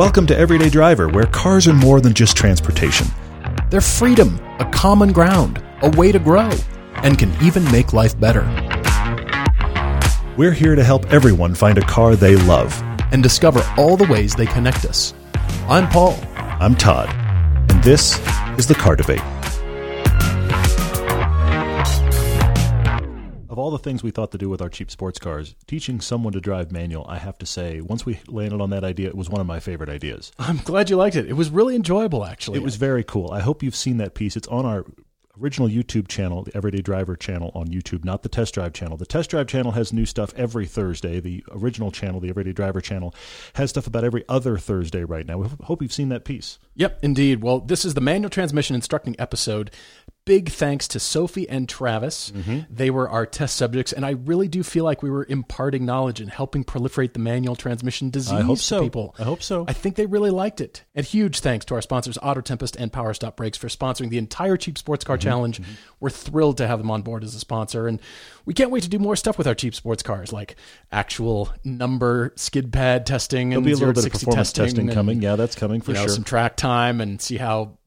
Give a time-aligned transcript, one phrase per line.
[0.00, 3.06] Welcome to Everyday Driver, where cars are more than just transportation.
[3.68, 6.50] They're freedom, a common ground, a way to grow,
[6.94, 8.40] and can even make life better.
[10.38, 12.72] We're here to help everyone find a car they love.
[13.12, 15.12] And discover all the ways they connect us.
[15.68, 16.18] I'm Paul.
[16.34, 17.10] I'm Todd,
[17.70, 18.18] and this
[18.58, 19.20] is the Car Debate.
[23.70, 26.40] All the things we thought to do with our cheap sports cars, teaching someone to
[26.40, 29.40] drive manual, I have to say, once we landed on that idea, it was one
[29.40, 30.32] of my favorite ideas.
[30.40, 31.26] I'm glad you liked it.
[31.28, 32.58] It was really enjoyable, actually.
[32.58, 33.30] It was very cool.
[33.30, 34.36] I hope you've seen that piece.
[34.36, 34.84] It's on our
[35.40, 38.96] original YouTube channel, the Everyday Driver channel on YouTube, not the Test Drive channel.
[38.96, 41.20] The Test Drive channel has new stuff every Thursday.
[41.20, 43.14] The original channel, the Everyday Driver channel,
[43.54, 45.38] has stuff about every other Thursday right now.
[45.38, 46.58] We hope you've seen that piece.
[46.74, 47.40] Yep, indeed.
[47.42, 49.70] Well, this is the manual transmission instructing episode
[50.30, 52.30] big thanks to Sophie and Travis.
[52.30, 52.72] Mm-hmm.
[52.72, 56.20] They were our test subjects, and I really do feel like we were imparting knowledge
[56.20, 58.80] and helping proliferate the manual transmission disease I hope so.
[58.80, 59.16] people.
[59.18, 59.64] I hope so.
[59.66, 60.84] I think they really liked it.
[60.94, 64.18] And huge thanks to our sponsors, Auto Tempest and Power Stop Brakes, for sponsoring the
[64.18, 65.28] entire Cheap Sports Car mm-hmm.
[65.28, 65.60] Challenge.
[65.60, 65.72] Mm-hmm.
[65.98, 68.00] We're thrilled to have them on board as a sponsor, and
[68.44, 70.54] we can't wait to do more stuff with our cheap sports cars, like
[70.92, 74.88] actual number skid pad testing and There'll be a little bit of performance testing, testing
[74.90, 75.22] and, coming.
[75.22, 76.10] Yeah, that's coming for you know, sure.
[76.10, 77.78] Some track time and see how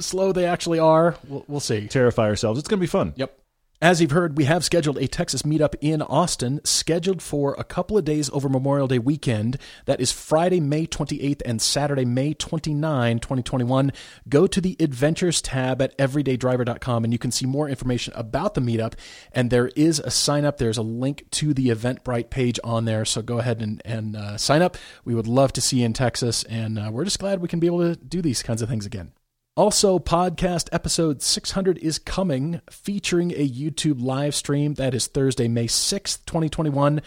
[0.00, 1.16] slow they actually are.
[1.26, 1.88] We'll, we'll see.
[1.88, 2.58] Terrify ourselves.
[2.58, 3.12] It's going to be fun.
[3.16, 3.38] Yep.
[3.80, 7.96] As you've heard, we have scheduled a Texas meetup in Austin, scheduled for a couple
[7.96, 9.56] of days over Memorial Day weekend.
[9.84, 13.92] That is Friday, May 28th and Saturday, May 29, 2021.
[14.28, 18.60] Go to the Adventures tab at everydaydriver.com and you can see more information about the
[18.60, 18.94] meetup.
[19.30, 20.58] And there is a sign up.
[20.58, 23.04] There's a link to the Eventbrite page on there.
[23.04, 24.76] So go ahead and, and uh, sign up.
[25.04, 26.42] We would love to see you in Texas.
[26.42, 28.86] And uh, we're just glad we can be able to do these kinds of things
[28.86, 29.12] again.
[29.58, 34.74] Also, podcast episode 600 is coming, featuring a YouTube live stream.
[34.74, 37.02] That is Thursday, May 6th, 2021.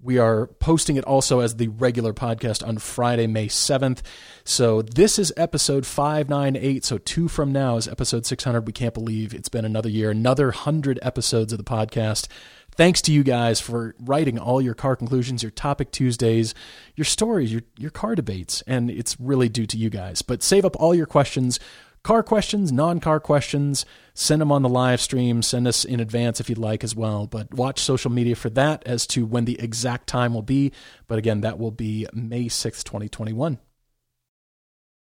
[0.00, 4.00] We are posting it also as the regular podcast on Friday, May 7th.
[4.44, 6.86] So this is episode 598.
[6.86, 8.66] So two from now is episode 600.
[8.66, 12.28] We can't believe it's been another year, another 100 episodes of the podcast.
[12.72, 16.54] Thanks to you guys for writing all your car conclusions, your topic Tuesdays,
[16.96, 18.62] your stories, your, your car debates.
[18.66, 20.22] And it's really due to you guys.
[20.22, 21.60] But save up all your questions
[22.02, 23.84] car questions, non car questions,
[24.14, 25.42] send them on the live stream.
[25.42, 27.26] Send us in advance if you'd like as well.
[27.26, 30.72] But watch social media for that as to when the exact time will be.
[31.06, 33.58] But again, that will be May 6th, 2021.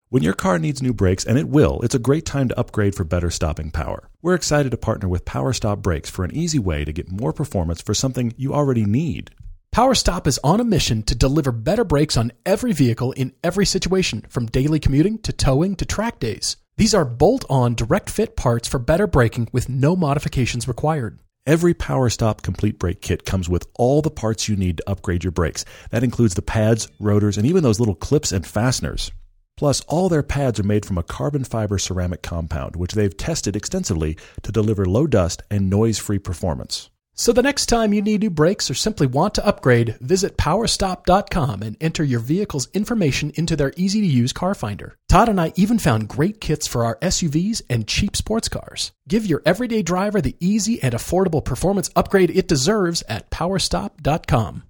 [0.09, 2.95] When your car needs new brakes, and it will, it's a great time to upgrade
[2.95, 4.11] for better stopping power.
[4.21, 7.33] We're excited to partner with Power Stop Brakes for an easy way to get more
[7.33, 9.31] performance for something you already need.
[9.75, 14.27] PowerStop is on a mission to deliver better brakes on every vehicle in every situation,
[14.29, 16.59] from daily commuting to towing to track days.
[16.79, 21.19] These are bolt on direct fit parts for better braking with no modifications required.
[21.47, 25.33] Every PowerStop complete brake kit comes with all the parts you need to upgrade your
[25.33, 25.67] brakes.
[25.91, 29.13] That includes the pads, rotors, and even those little clips and fasteners.
[29.59, 33.55] Plus, all their pads are made from a carbon fiber ceramic compound, which they've tested
[33.55, 36.91] extensively to deliver low dust and noise free performance.
[37.15, 41.63] So the next time you need new brakes or simply want to upgrade, visit powerstop.com
[41.63, 44.97] and enter your vehicle's information into their easy to use car finder.
[45.09, 48.93] Todd and I even found great kits for our SUVs and cheap sports cars.
[49.07, 54.63] Give your everyday driver the easy and affordable performance upgrade it deserves at powerstop.com.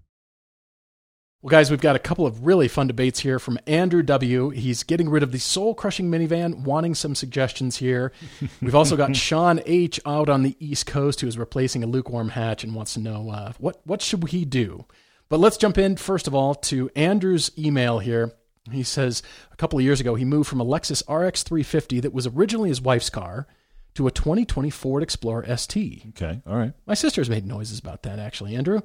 [1.43, 4.51] Well, guys, we've got a couple of really fun debates here from Andrew W.
[4.51, 8.13] He's getting rid of the soul crushing minivan, wanting some suggestions here.
[8.61, 9.99] We've also got Sean H.
[10.07, 13.29] out on the East Coast who is replacing a lukewarm hatch and wants to know
[13.31, 14.85] uh, what, what should he do?
[15.29, 18.33] But let's jump in, first of all, to Andrew's email here.
[18.71, 19.21] He says
[19.51, 22.69] a couple of years ago, he moved from a Lexus RX 350 that was originally
[22.69, 23.49] his wife's car
[23.95, 26.05] to a 2020 Ford Explorer ST.
[26.11, 26.73] Okay, all right.
[26.87, 28.83] My sister's made noises about that, actually, Andrew.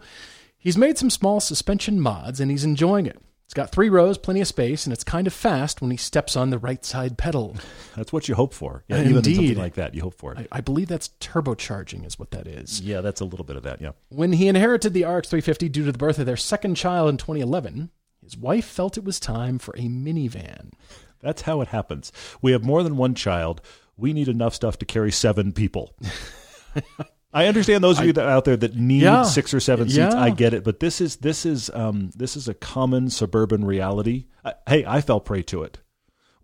[0.67, 3.17] He's made some small suspension mods and he's enjoying it.
[3.45, 6.35] It's got three rows, plenty of space, and it's kind of fast when he steps
[6.35, 7.55] on the right side pedal.
[7.95, 8.83] That's what you hope for.
[8.89, 9.27] Yeah, uh, Indeed.
[9.27, 10.39] Even something like that, you hope for it.
[10.39, 12.81] I, I, believe that's turbocharging, is what that is.
[12.81, 13.91] Yeah, that's a little bit of that, yeah.
[14.09, 17.15] When he inherited the RX 350 due to the birth of their second child in
[17.15, 17.89] 2011,
[18.21, 20.73] his wife felt it was time for a minivan.
[21.21, 22.11] That's how it happens.
[22.41, 23.61] We have more than one child.
[23.95, 25.95] We need enough stuff to carry seven people.
[27.33, 29.97] I understand those of you that out there that need yeah, six or seven seats.
[29.97, 30.19] Yeah.
[30.19, 34.25] I get it, but this is this is um, this is a common suburban reality.
[34.45, 35.79] I, hey, I fell prey to it.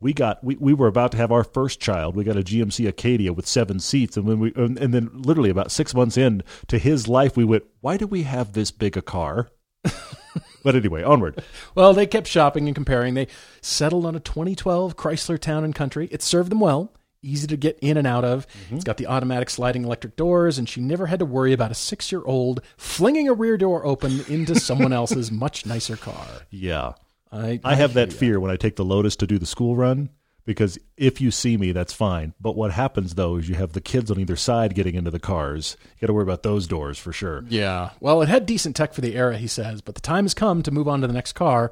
[0.01, 2.17] We got we, we were about to have our first child.
[2.17, 5.49] We got a GMC Acadia with seven seats, and when we and, and then literally
[5.49, 8.97] about six months in to his life, we went, "Why do we have this big
[8.97, 9.49] a car?"
[10.63, 11.41] but anyway, onward.
[11.75, 13.13] Well, they kept shopping and comparing.
[13.13, 13.27] They
[13.61, 16.09] settled on a 2012 Chrysler Town and Country.
[16.11, 16.91] It served them well
[17.23, 18.47] easy to get in and out of.
[18.47, 18.75] Mm-hmm.
[18.75, 21.75] It's got the automatic sliding electric doors, and she never had to worry about a
[21.75, 26.27] six year old flinging a rear door open into someone else's much nicer car.
[26.49, 26.93] Yeah.
[27.31, 28.17] I, I, I have that you.
[28.17, 30.09] fear when I take the Lotus to do the school run
[30.45, 32.33] because if you see me, that's fine.
[32.39, 35.19] But what happens though is you have the kids on either side getting into the
[35.19, 35.77] cars.
[35.95, 37.43] You got to worry about those doors for sure.
[37.47, 37.91] Yeah.
[37.99, 40.61] Well, it had decent tech for the era, he says, but the time has come
[40.63, 41.71] to move on to the next car.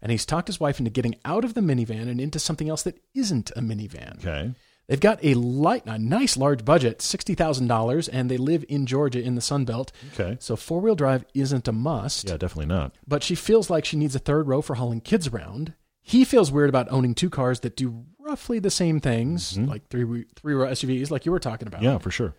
[0.00, 2.82] And he's talked his wife into getting out of the minivan and into something else
[2.82, 4.18] that isn't a minivan.
[4.18, 4.52] Okay.
[4.88, 8.86] They've got a light, a nice large budget, sixty thousand dollars, and they live in
[8.86, 9.92] Georgia in the Sun Belt.
[10.12, 10.36] Okay.
[10.40, 12.28] So four wheel drive isn't a must.
[12.28, 12.94] Yeah, definitely not.
[13.06, 15.74] But she feels like she needs a third row for hauling kids around.
[16.02, 19.68] He feels weird about owning two cars that do roughly the same things, mm-hmm.
[19.68, 21.82] like three three row SUVs, like you were talking about.
[21.82, 22.34] Yeah, for sure.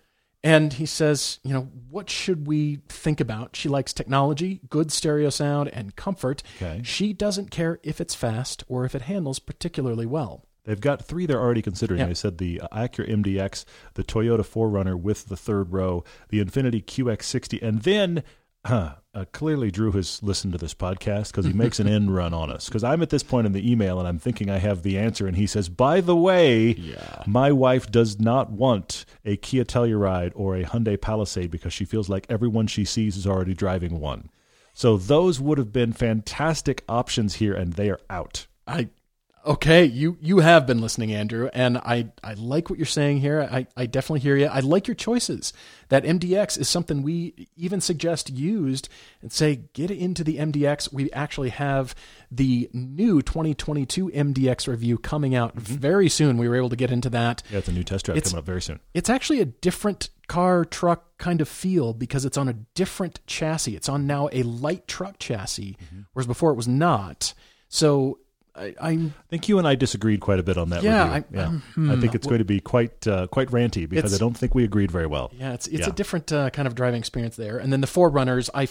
[0.45, 3.56] And he says, you know, what should we think about?
[3.56, 6.44] She likes technology, good stereo sound, and comfort.
[6.57, 6.81] Okay.
[6.84, 10.45] She doesn't care if it's fast or if it handles particularly well.
[10.65, 12.00] They've got three they're already considering.
[12.00, 12.07] Yeah.
[12.07, 13.65] They said the Acura MDX,
[13.95, 18.24] the Toyota 4Runner with the third row, the Infiniti QX60, and then
[18.65, 22.33] huh, uh, clearly Drew has listened to this podcast because he makes an end run
[22.33, 22.68] on us.
[22.68, 25.27] Because I'm at this point in the email and I'm thinking I have the answer,
[25.27, 27.24] and he says, "By the way, yeah.
[27.27, 32.09] my wife does not want a Kia Telluride or a Hyundai Palisade because she feels
[32.09, 34.30] like everyone she sees is already driving one."
[34.74, 38.48] So those would have been fantastic options here, and they are out.
[38.66, 38.89] I
[39.45, 43.42] Okay, you you have been listening, Andrew, and I I like what you're saying here.
[43.42, 44.45] I I definitely hear you.
[44.45, 45.51] I like your choices.
[45.90, 48.88] That MDX is something we even suggest used
[49.22, 50.94] and say get into the MDX.
[50.94, 51.94] We actually have
[52.31, 55.75] the new 2022 MDX review coming out mm-hmm.
[55.75, 56.38] very soon.
[56.38, 57.44] We were able to get into that.
[57.51, 58.80] Yeah, it's a new test drive it's, coming up very soon.
[58.94, 63.75] It's actually a different car truck kind of feel because it's on a different chassis.
[63.75, 66.01] It's on now a light truck chassis, mm-hmm.
[66.13, 67.34] whereas before it was not.
[67.68, 68.19] So
[68.55, 70.83] I, I, think you and I disagreed quite a bit on that.
[70.83, 71.50] Yeah, I, yeah.
[71.50, 74.53] Hmm, I think it's going to be quite uh, quite ranty because I don't think
[74.53, 75.31] we agreed very well.
[75.33, 75.89] Yeah, it's it's yeah.
[75.89, 77.57] a different uh, kind of driving experience there.
[77.57, 78.67] And then the 4Runners, I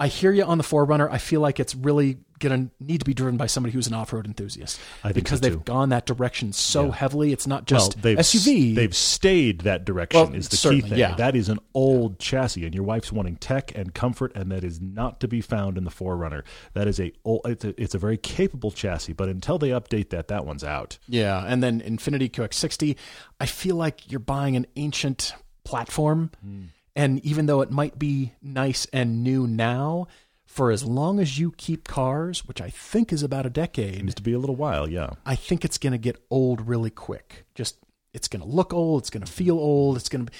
[0.00, 1.08] I hear you on the 4Runner.
[1.10, 3.92] I feel like it's really going to need to be driven by somebody who's an
[3.92, 6.92] off-road enthusiast I because so they've gone that direction so yeah.
[6.92, 7.32] heavily.
[7.34, 8.74] It's not just well, they've SUV.
[8.74, 10.98] they've stayed that direction well, is the key thing.
[10.98, 11.16] Yeah.
[11.16, 14.80] That is an old chassis, and your wife's wanting tech and comfort, and that is
[14.80, 16.44] not to be found in the 4Runner.
[16.72, 20.28] That is a it's a, it's a very capable chassis, but until they update that,
[20.28, 20.96] that one's out.
[21.08, 22.96] Yeah, and then Infiniti QX60,
[23.38, 26.30] I feel like you're buying an ancient platform.
[26.44, 26.68] Mm
[27.00, 30.06] and even though it might be nice and new now,
[30.44, 34.14] for as long as you keep cars, which I think is about a decade, seems
[34.16, 35.12] to be a little while, yeah.
[35.24, 37.46] I think it's going to get old really quick.
[37.54, 37.78] Just
[38.12, 40.32] it's going to look old, it's going to feel old, it's going to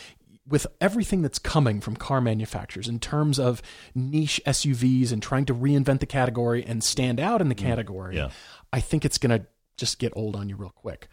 [0.47, 3.63] with everything that's coming from car manufacturers in terms of
[3.95, 8.17] niche SUVs and trying to reinvent the category and stand out in the mm, category.
[8.17, 8.31] Yeah.
[8.71, 9.47] I think it's going to
[9.79, 11.09] just get old on you real quick.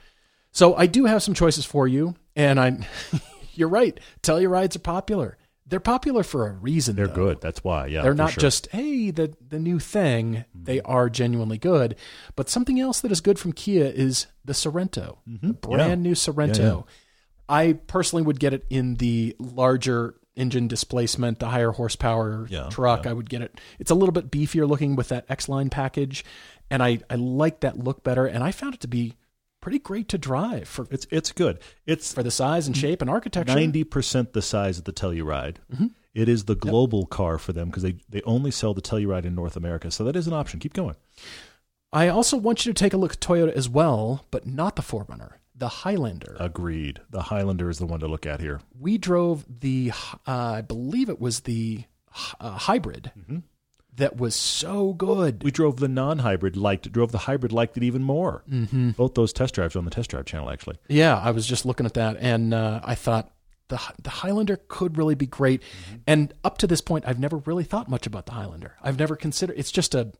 [0.51, 2.83] So I do have some choices for you, and I'm
[3.57, 3.99] you're right.
[4.21, 5.37] Tellurides are popular.
[5.69, 6.95] They're popular for a reason.
[6.95, 7.13] They're though.
[7.13, 7.41] good.
[7.41, 7.87] That's why.
[7.87, 8.01] Yeah.
[8.01, 8.41] They're not sure.
[8.41, 10.33] just hey the the new thing.
[10.35, 10.63] Mm-hmm.
[10.63, 11.95] They are genuinely good.
[12.35, 15.47] But something else that is good from Kia is the Sorento, mm-hmm.
[15.47, 16.09] the brand yeah.
[16.09, 16.57] new Sorento.
[16.57, 16.81] Yeah, yeah.
[17.49, 23.05] I personally would get it in the larger engine displacement, the higher horsepower truck.
[23.05, 23.59] I would get it.
[23.79, 26.23] It's a little bit beefier looking with that X line package,
[26.69, 28.25] and I I like that look better.
[28.25, 29.15] And I found it to be
[29.67, 31.59] pretty great to drive for it's it's good.
[31.85, 33.53] It's for the size and shape and architecture.
[33.53, 35.57] Ninety percent the size of the Telluride.
[35.73, 35.87] Mm-hmm.
[36.13, 37.09] It is the global yep.
[37.09, 39.91] car for them because they they only sell the Telluride in North America.
[39.91, 40.61] So that is an option.
[40.61, 40.95] Keep going.
[41.91, 44.81] I also want you to take a look at Toyota as well, but not the
[44.81, 46.37] 4Runner, the Highlander.
[46.39, 47.01] Agreed.
[47.09, 48.61] The Highlander is the one to look at here.
[48.79, 49.91] We drove the,
[50.25, 51.83] uh, I believe it was the
[52.39, 53.11] uh, hybrid.
[53.17, 53.39] Mm-hmm
[53.97, 55.43] that was so good.
[55.43, 56.93] We drove the non-hybrid, liked it.
[56.93, 58.43] Drove the hybrid, liked it even more.
[58.49, 58.91] Mm-hmm.
[58.91, 60.77] Both those test drives on the test drive channel, actually.
[60.87, 63.31] Yeah, I was just looking at that, and uh, I thought
[63.67, 65.61] the the Highlander could really be great.
[65.61, 65.95] Mm-hmm.
[66.07, 68.75] And up to this point, I've never really thought much about the Highlander.
[68.81, 69.57] I've never considered.
[69.57, 70.13] It's just a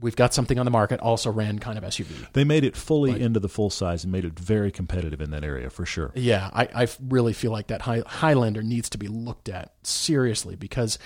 [0.00, 2.32] we've got something on the market, also ran kind of SUV.
[2.32, 5.44] They made it fully into the full size and made it very competitive in that
[5.44, 6.12] area for sure.
[6.14, 10.98] Yeah, I, I really feel like that Highlander needs to be looked at seriously because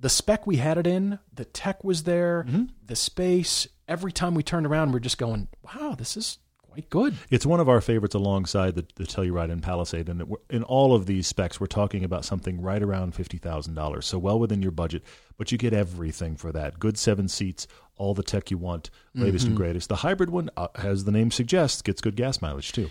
[0.00, 2.64] the spec we had it in, the tech was there, mm-hmm.
[2.84, 3.68] the space.
[3.86, 7.60] Every time we turned around, we're just going, "Wow, this is quite good." It's one
[7.60, 11.60] of our favorites alongside the, the Telluride and Palisade, and in all of these specs,
[11.60, 15.04] we're talking about something right around fifty thousand dollars, so well within your budget.
[15.36, 17.66] But you get everything for that: good seven seats,
[17.96, 19.50] all the tech you want, latest mm-hmm.
[19.52, 19.88] and greatest.
[19.88, 22.90] The hybrid one, uh, as the name suggests, gets good gas mileage too.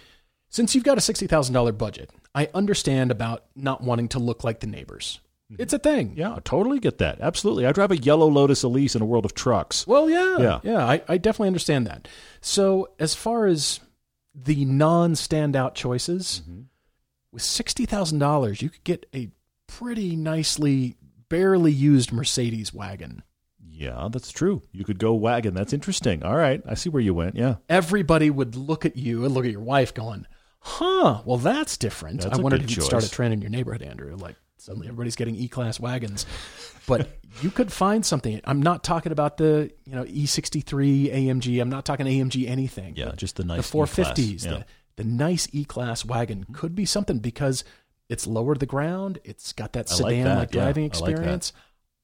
[0.49, 4.43] Since you've got a sixty thousand dollar budget, I understand about not wanting to look
[4.43, 5.19] like the neighbors.
[5.51, 5.61] Mm-hmm.
[5.61, 6.13] It's a thing.
[6.15, 7.19] Yeah, I totally get that.
[7.21, 7.65] Absolutely.
[7.65, 9.87] I drive a yellow Lotus Elise in a world of trucks.
[9.87, 10.37] Well, yeah.
[10.37, 10.59] Yeah.
[10.63, 12.07] Yeah, I, I definitely understand that.
[12.41, 13.79] So, as far as
[14.35, 16.61] the non standout choices, mm-hmm.
[17.31, 19.29] with $60,000, you could get a
[19.67, 20.97] pretty nicely,
[21.29, 23.23] barely used Mercedes wagon.
[23.79, 24.61] Yeah, that's true.
[24.71, 25.53] You could go wagon.
[25.53, 26.21] That's interesting.
[26.21, 26.61] All right.
[26.67, 27.35] I see where you went.
[27.35, 27.55] Yeah.
[27.69, 30.27] Everybody would look at you and look at your wife going,
[30.59, 32.21] huh, well, that's different.
[32.21, 32.85] That's I wondered if you'd choice.
[32.85, 34.15] start a trend in your neighborhood, Andrew.
[34.17, 36.25] Like suddenly everybody's getting E class wagons.
[36.87, 38.41] But you could find something.
[38.43, 41.61] I'm not talking about the, you know, E63 AMG.
[41.61, 42.95] I'm not talking AMG anything.
[42.95, 44.45] Yeah, just the nice the 450s, E-Class.
[44.45, 44.51] Yeah.
[44.51, 46.53] the, the nice E class wagon mm-hmm.
[46.53, 47.63] could be something because
[48.09, 49.19] it's lower to the ground.
[49.23, 50.61] It's got that like sedan like yeah.
[50.61, 51.09] driving like that.
[51.09, 51.53] experience.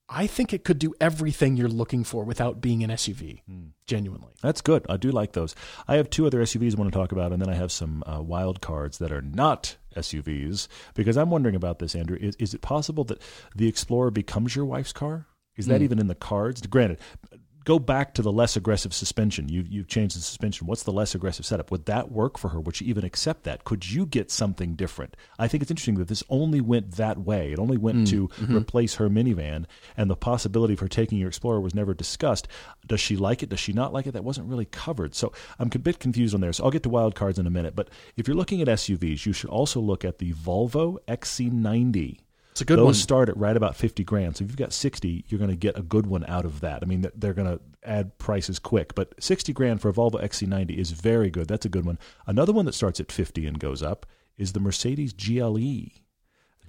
[0.07, 3.41] I think it could do everything you're looking for without being an SUV.
[3.47, 3.67] Hmm.
[3.87, 4.33] Genuinely.
[4.41, 4.85] That's good.
[4.87, 5.55] I do like those.
[5.87, 8.03] I have two other SUVs I want to talk about, and then I have some
[8.05, 12.17] uh, wild cards that are not SUVs because I'm wondering about this, Andrew.
[12.19, 13.21] Is, is it possible that
[13.55, 15.27] the Explorer becomes your wife's car?
[15.57, 16.61] Is that even in the cards?
[16.67, 16.99] Granted,
[17.65, 19.49] go back to the less aggressive suspension.
[19.49, 20.67] You you've changed the suspension.
[20.67, 21.71] What's the less aggressive setup?
[21.71, 22.59] Would that work for her?
[22.59, 23.63] Would she even accept that?
[23.63, 25.17] Could you get something different?
[25.37, 27.51] I think it's interesting that this only went that way.
[27.51, 28.55] It only went mm, to mm-hmm.
[28.55, 29.65] replace her minivan,
[29.97, 32.47] and the possibility of her taking your Explorer was never discussed.
[32.85, 33.49] Does she like it?
[33.49, 34.11] Does she not like it?
[34.11, 35.15] That wasn't really covered.
[35.15, 36.53] So I'm a bit confused on there.
[36.53, 37.75] So I'll get to wild cards in a minute.
[37.75, 42.19] But if you're looking at SUVs, you should also look at the Volvo XC90.
[42.55, 42.93] It's a good Those one.
[42.93, 44.37] start at right about 50 grand.
[44.37, 46.81] So if you've got 60, you're going to get a good one out of that.
[46.81, 50.77] I mean, they're going to add prices quick, but 60 grand for a Volvo XC90
[50.77, 51.49] is very good.
[51.49, 51.99] That's a good one.
[52.25, 54.05] Another one that starts at 50 and goes up
[54.37, 55.91] is the Mercedes GLE.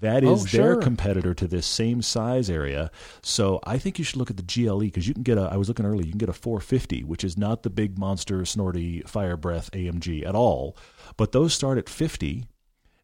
[0.01, 2.91] That is Oh, is their competitor to this same size area.
[3.23, 5.43] So I think you should look at the GLE because you can get a.
[5.43, 6.05] I was looking earlier.
[6.05, 10.27] You can get a 450, which is not the big monster, snorty, fire breath AMG
[10.27, 10.77] at all.
[11.17, 12.45] But those start at 50,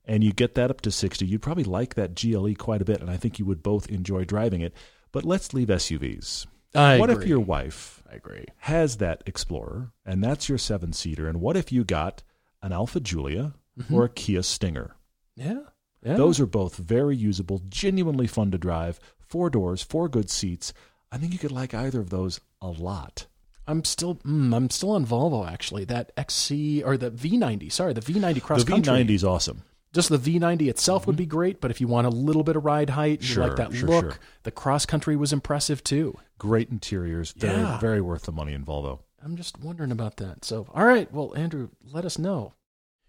[0.04, 1.24] and you get that up to 60.
[1.24, 4.24] You'd probably like that GLE quite a bit, and I think you would both enjoy
[4.24, 4.74] driving it.
[5.12, 6.46] But let's leave SUVs.
[6.74, 8.46] I what if your wife I agree.
[8.58, 11.28] has that Explorer, and that's your seven seater?
[11.28, 12.22] And what if you got
[12.62, 13.54] an Alfa Giulia
[13.92, 14.96] or a Kia Stinger?
[15.36, 15.60] Yeah.
[16.02, 16.16] Yeah.
[16.16, 20.72] Those are both very usable, genuinely fun to drive, four doors, four good seats.
[21.12, 23.26] I think you could like either of those a lot.
[23.66, 25.84] I'm still mm, I'm still on Volvo actually.
[25.84, 28.92] That XC or the V90, sorry, the V90 cross the country.
[28.92, 29.62] V90 is awesome.
[29.92, 31.22] Just the V90 itself would mm-hmm.
[31.22, 33.74] be great, but if you want a little bit of ride height, you like that
[33.74, 34.20] sure, look, sure.
[34.42, 36.18] the cross country was impressive too.
[36.38, 37.32] Great interiors.
[37.32, 37.78] Very, Yeah.
[37.78, 39.00] very worth the money in Volvo.
[39.22, 40.44] I'm just wondering about that.
[40.44, 42.54] So, all right, well, Andrew, let us know.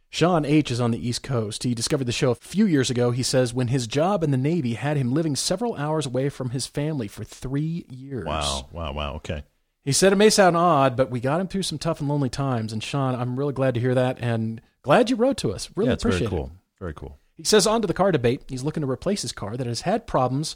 [0.09, 1.63] Sean H is on the East Coast.
[1.63, 3.09] He discovered the show a few years ago.
[3.09, 6.51] He says when his job in the Navy had him living several hours away from
[6.51, 8.25] his family for three years.
[8.25, 9.15] Wow, wow, wow.
[9.15, 9.43] Okay.
[9.83, 12.29] He said it may sound odd, but we got him through some tough and lonely
[12.29, 12.71] times.
[12.71, 15.71] And Sean, I'm really glad to hear that, and glad you wrote to us.
[15.75, 16.49] Really yeah, appreciate very it.
[16.79, 17.19] Very cool.
[17.35, 18.43] He says on to the car debate.
[18.47, 20.55] He's looking to replace his car that has had problems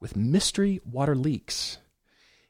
[0.00, 1.78] with mystery water leaks.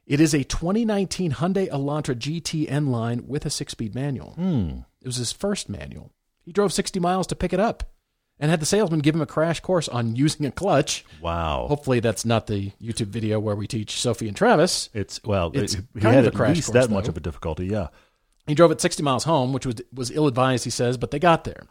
[0.05, 4.31] It is a 2019 Hyundai Elantra GT N line with a six-speed manual.
[4.33, 4.79] Hmm.
[5.01, 6.11] It was his first manual.
[6.43, 7.91] He drove 60 miles to pick it up
[8.39, 11.03] and had the salesman give him a crash course on using a clutch.
[11.21, 11.65] Wow.
[11.67, 14.89] Hopefully, that's not the YouTube video where we teach Sophie and Travis.
[14.93, 17.09] It's well, It's it, he kind had of a crash course, that much though.
[17.09, 17.65] of a difficulty.
[17.67, 17.87] Yeah.
[18.45, 21.19] He drove it 60 miles home, which was was ill advised, he says, but they
[21.19, 21.63] got there.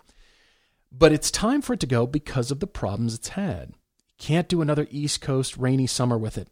[0.97, 3.73] But it's time for it to go because of the problems it's had.
[4.19, 6.49] Can't do another East Coast rainy summer with it.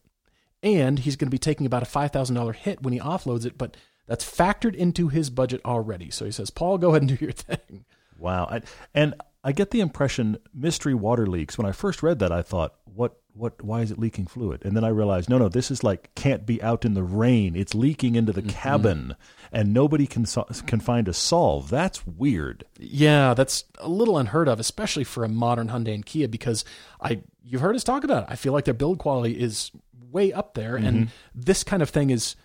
[0.63, 3.77] And he's going to be taking about a $5,000 hit when he offloads it, but
[4.07, 6.11] that's factored into his budget already.
[6.11, 7.85] So he says, Paul, go ahead and do your thing.
[8.19, 8.49] Wow.
[8.51, 8.63] I,
[8.95, 11.57] and I get the impression mystery water leaks.
[11.57, 14.65] When I first read that, I thought, what, what, why is it leaking fluid?
[14.65, 17.57] And then I realized, no, no, this is like can't be out in the rain.
[17.57, 18.51] It's leaking into the mm-hmm.
[18.51, 19.17] cabin,
[19.51, 21.71] and nobody can so- can find a solve.
[21.71, 22.65] That's weird.
[22.79, 26.65] Yeah, that's a little unheard of, especially for a modern Hyundai and Kia, because
[27.01, 28.29] I you've heard us talk about it.
[28.31, 29.71] I feel like their build quality is
[30.11, 31.11] way up there, and mm-hmm.
[31.35, 32.37] this kind of thing is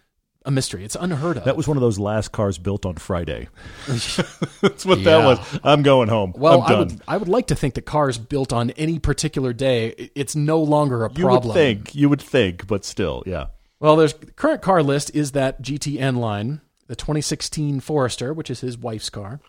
[0.46, 0.84] a mystery.
[0.86, 1.44] It's unheard of.
[1.44, 3.50] That was one of those last cars built on Friday.
[3.88, 5.03] That's what Yeah.
[5.20, 5.60] that was.
[5.63, 6.34] I'm going home.
[6.38, 9.53] well, I'm I would I would like to think that cars built on any particular
[9.53, 11.20] day, it's no longer a problem.
[11.20, 11.48] you problem.
[11.48, 11.96] would think.
[11.96, 13.48] You would think, but still, yeah.
[13.79, 18.62] Well, there's current car list is that GT N line, the 2016 Forester, which is
[18.62, 19.39] his wife's car.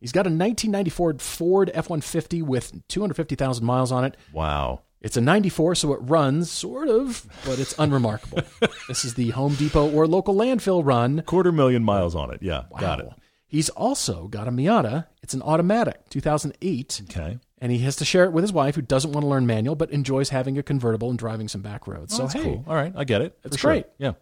[0.00, 4.16] He's got a 1994 Ford F150 with 250,000 miles on it.
[4.32, 4.80] Wow.
[5.02, 8.42] It's a 94, so it runs, sort of, but it's unremarkable.
[8.88, 11.22] this is the Home Depot or local landfill run.
[11.26, 12.40] Quarter million miles on it.
[12.40, 12.62] Yeah.
[12.78, 13.08] Got it.
[13.46, 15.06] He's also got a Miata.
[15.22, 17.38] It's an automatic, 2008, Okay.
[17.60, 19.74] and he has to share it with his wife, who doesn't want to learn manual
[19.74, 22.14] but enjoys having a convertible and driving some back roads.
[22.14, 22.64] Oh, so Oh, That's hey, cool.
[22.66, 22.92] All right.
[22.96, 23.36] I get it.
[23.42, 23.70] That's For sure.
[23.72, 23.86] great.
[23.98, 24.12] Yeah.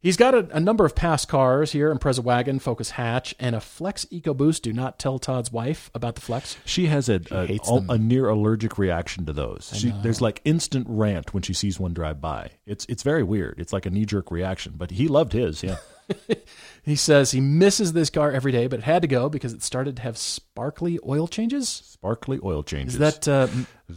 [0.00, 3.60] He's got a, a number of past cars here: Impreza wagon, Focus hatch, and a
[3.60, 4.62] Flex EcoBoost.
[4.62, 6.56] Do not tell Todd's wife about the Flex.
[6.64, 9.72] She has a a, a, a near allergic reaction to those.
[9.74, 12.52] She, there's like instant rant when she sees one drive by.
[12.64, 13.56] It's it's very weird.
[13.58, 14.74] It's like a knee jerk reaction.
[14.76, 15.62] But he loved his.
[15.62, 15.76] Yeah.
[16.82, 19.62] he says he misses this car every day, but it had to go because it
[19.62, 21.68] started to have sparkly oil changes.
[21.68, 22.94] Sparkly oil changes.
[22.94, 23.46] Is that uh,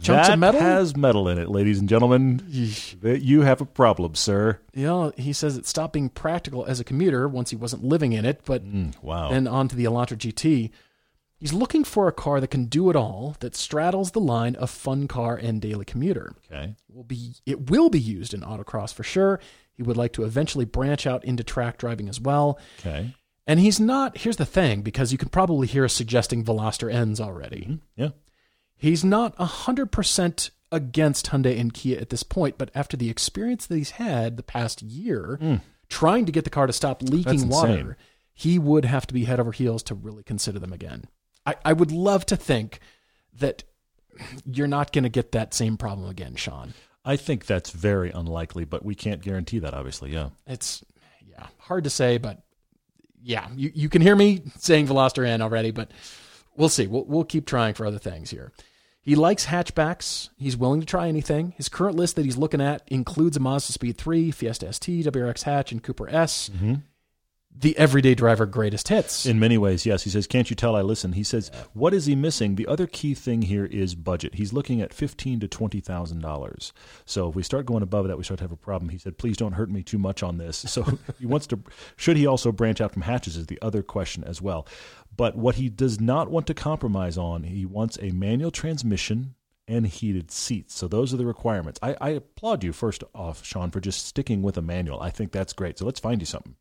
[0.00, 0.60] chunks that of metal?
[0.60, 2.44] has metal in it, ladies and gentlemen.
[2.48, 4.58] you have a problem, sir.
[4.74, 8.12] You know, he says it stopped being practical as a commuter once he wasn't living
[8.12, 9.30] in it, but mm, wow.
[9.30, 10.70] then on to the Elantra GT.
[11.42, 14.70] He's looking for a car that can do it all, that straddles the line of
[14.70, 16.36] fun car and daily commuter.
[16.48, 16.76] Okay.
[16.88, 19.40] It will be it will be used in autocross for sure.
[19.76, 22.58] He would like to eventually branch out into track driving as well.
[22.80, 23.14] Okay.
[23.46, 27.20] And he's not, here's the thing, because you can probably hear us suggesting Veloster Ns
[27.20, 27.62] already.
[27.62, 27.74] Mm-hmm.
[27.96, 28.08] Yeah.
[28.76, 33.76] He's not 100% against Hyundai and Kia at this point, but after the experience that
[33.76, 35.60] he's had the past year, Mm.
[35.88, 37.96] trying to get the car to stop leaking water,
[38.34, 41.04] he would have to be head over heels to really consider them again.
[41.44, 42.78] I, I would love to think
[43.34, 43.64] that
[44.46, 46.74] you're not going to get that same problem again, Sean.
[47.04, 50.12] I think that's very unlikely, but we can't guarantee that, obviously.
[50.12, 50.30] Yeah.
[50.46, 50.84] It's
[51.28, 52.42] yeah, hard to say, but
[53.22, 55.90] yeah, you, you can hear me saying Veloster N already, but
[56.56, 56.86] we'll see.
[56.86, 58.52] We'll we'll keep trying for other things here.
[59.00, 60.30] He likes hatchbacks.
[60.36, 61.54] He's willing to try anything.
[61.56, 65.72] His current list that he's looking at includes a Mazdaspeed 3, Fiesta ST, WRX hatch,
[65.72, 66.50] and Cooper S.
[66.50, 66.74] Mm-hmm.
[67.54, 69.26] The everyday driver greatest hits.
[69.26, 70.02] In many ways, yes.
[70.02, 72.86] He says, "Can't you tell I listen?" He says, "What is he missing?" The other
[72.86, 74.34] key thing here is budget.
[74.34, 76.72] He's looking at fifteen to twenty thousand dollars.
[77.04, 78.88] So if we start going above that, we start to have a problem.
[78.88, 80.82] He said, "Please don't hurt me too much on this." So
[81.20, 81.60] he wants to.
[81.96, 83.36] Should he also branch out from hatches?
[83.36, 84.66] Is the other question as well.
[85.16, 89.34] But what he does not want to compromise on, he wants a manual transmission
[89.68, 90.74] and heated seats.
[90.74, 91.78] So those are the requirements.
[91.82, 95.00] I, I applaud you first off, Sean, for just sticking with a manual.
[95.00, 95.78] I think that's great.
[95.78, 96.56] So let's find you something.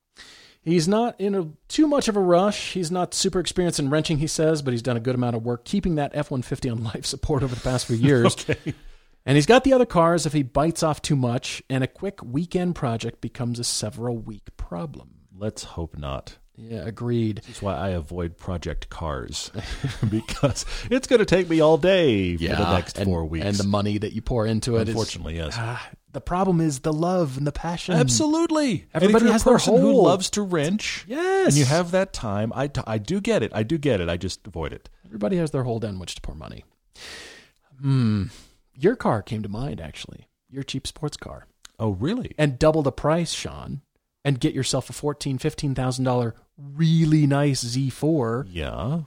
[0.64, 2.74] He's not in a, too much of a rush.
[2.74, 5.44] He's not super experienced in wrenching, he says, but he's done a good amount of
[5.44, 8.36] work keeping that F 150 on life support over the past few years.
[8.50, 8.76] Okay.
[9.26, 12.24] And he's got the other cars if he bites off too much, and a quick
[12.24, 15.10] weekend project becomes a several week problem.
[15.36, 16.38] Let's hope not.
[16.56, 17.42] Yeah, agreed.
[17.48, 19.52] That's why I avoid project cars
[20.10, 23.46] because it's going to take me all day for the next and, four weeks.
[23.46, 24.88] And the money that you pour into it.
[24.88, 25.56] Unfortunately, yes.
[25.58, 27.96] Ah, the problem is the love and the passion.
[27.96, 28.86] Absolutely.
[28.94, 31.06] Everybody and if you're has a their person who loves to wrench.
[31.08, 31.48] Yes.
[31.48, 32.52] And you have that time.
[32.56, 33.52] I, t- I do get it.
[33.54, 34.10] I do get it.
[34.10, 34.90] I just avoid it.
[35.06, 36.64] Everybody has their hole down which to pour money.
[37.82, 38.26] Hmm.
[38.76, 40.28] Your car came to mind, actually.
[40.50, 41.48] Your cheap sports car.
[41.80, 42.34] Oh, really?
[42.38, 43.82] And double the price, Sean,
[44.24, 48.48] and get yourself a fourteen, fifteen thousand dollar really nice Z4.
[48.52, 49.02] Yeah.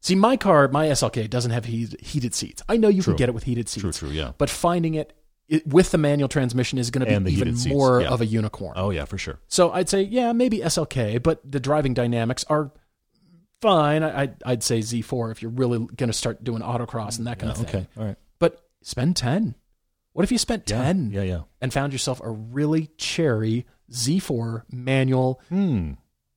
[0.00, 2.62] See, my car, my SLK doesn't have heated seats.
[2.68, 3.14] I know you True.
[3.14, 3.82] can get it with heated seats.
[3.82, 4.32] True, true, yeah.
[4.38, 5.12] But finding it,
[5.48, 8.08] it with the manual transmission is going to be even more yeah.
[8.08, 8.74] of a unicorn.
[8.76, 9.38] Oh, yeah, for sure.
[9.48, 12.70] So I'd say, yeah, maybe SLK, but the driving dynamics are
[13.60, 14.02] fine.
[14.02, 17.38] I, I'd, I'd say Z4 if you're really going to start doing autocross and that
[17.38, 17.80] kind Yeah, of thing.
[17.80, 17.88] okay.
[17.98, 18.16] All right.
[18.38, 19.54] But spend 10.
[20.12, 20.82] What if you spent Yeah.
[20.82, 21.40] 10 Yeah, yeah.
[21.60, 25.92] and found yourself a really cherry Z4 manual, Hmm.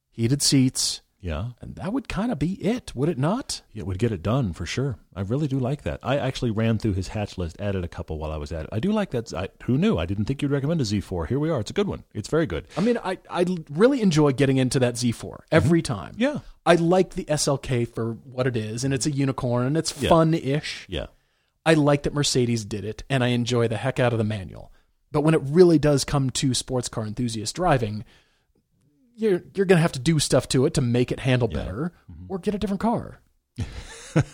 [0.09, 1.49] heated seats, Yeah.
[1.61, 3.61] and that would kind of be it, would it not?
[3.75, 4.97] It would get it done for sure.
[5.15, 5.99] I really do like that.
[6.01, 8.69] I actually ran through his hatch list, added a couple while I was at it.
[8.71, 9.31] I do like that.
[9.33, 9.97] I, who knew?
[9.97, 11.27] I didn't think you'd recommend a Z4.
[11.27, 11.59] Here we are.
[11.59, 12.03] It's a good one.
[12.13, 12.65] It's very good.
[12.75, 15.43] I mean, I, I really enjoy getting into that Z4 mm-hmm.
[15.51, 16.15] every time.
[16.17, 16.39] Yeah.
[16.65, 20.09] I like the SLK for what it is, and it's a unicorn, and it's Yeah.
[20.09, 20.85] fun ish.
[20.89, 21.07] Yeah.
[21.65, 24.71] I like that Mercedes did it, and I enjoy the heck out of the manual.
[25.11, 28.05] But when it really does come to sports car enthusiast driving,
[29.21, 32.25] you're you're gonna have to do stuff to it to make it handle better, mm-hmm.
[32.27, 33.21] or get a different car.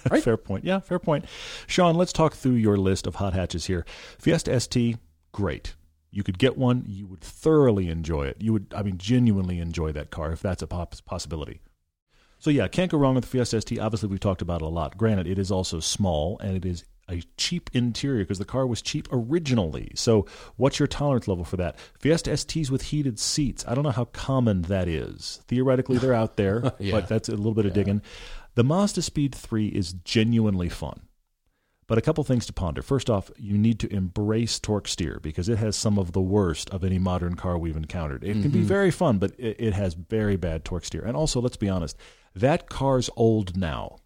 [0.09, 0.23] Right?
[0.23, 0.63] Fair point.
[0.65, 1.25] Yeah, fair point.
[1.67, 3.85] Sean, let's talk through your list of hot hatches here.
[4.17, 4.97] Fiesta ST,
[5.31, 5.75] great.
[6.09, 6.83] You could get one.
[6.87, 8.37] You would thoroughly enjoy it.
[8.39, 11.61] You would, I mean, genuinely enjoy that car if that's a possibility.
[12.39, 13.79] So yeah, can't go wrong with the Fiesta ST.
[13.79, 14.97] Obviously, we've talked about it a lot.
[14.97, 18.81] Granted, it is also small and it is a cheap interior because the car was
[18.81, 19.91] cheap originally.
[19.95, 21.77] So what's your tolerance level for that?
[21.99, 23.63] Fiesta STs with heated seats.
[23.67, 25.41] I don't know how common that is.
[25.47, 26.91] Theoretically, they're out there, Yeah.
[26.91, 28.01] but that's a little bit of digging.
[28.55, 31.01] The Mazdaspeed 3 is genuinely fun.
[31.87, 32.81] But a couple things to ponder.
[32.81, 36.69] First off, you need to embrace torque steer because it has some of the worst
[36.71, 38.25] of any modern car we've encountered.
[38.25, 38.67] It can be mm-hmm.
[38.67, 41.05] very fun, but it, it has very bad torque steer.
[41.05, 41.95] And also, let's be honest,
[42.35, 43.99] that car's old now.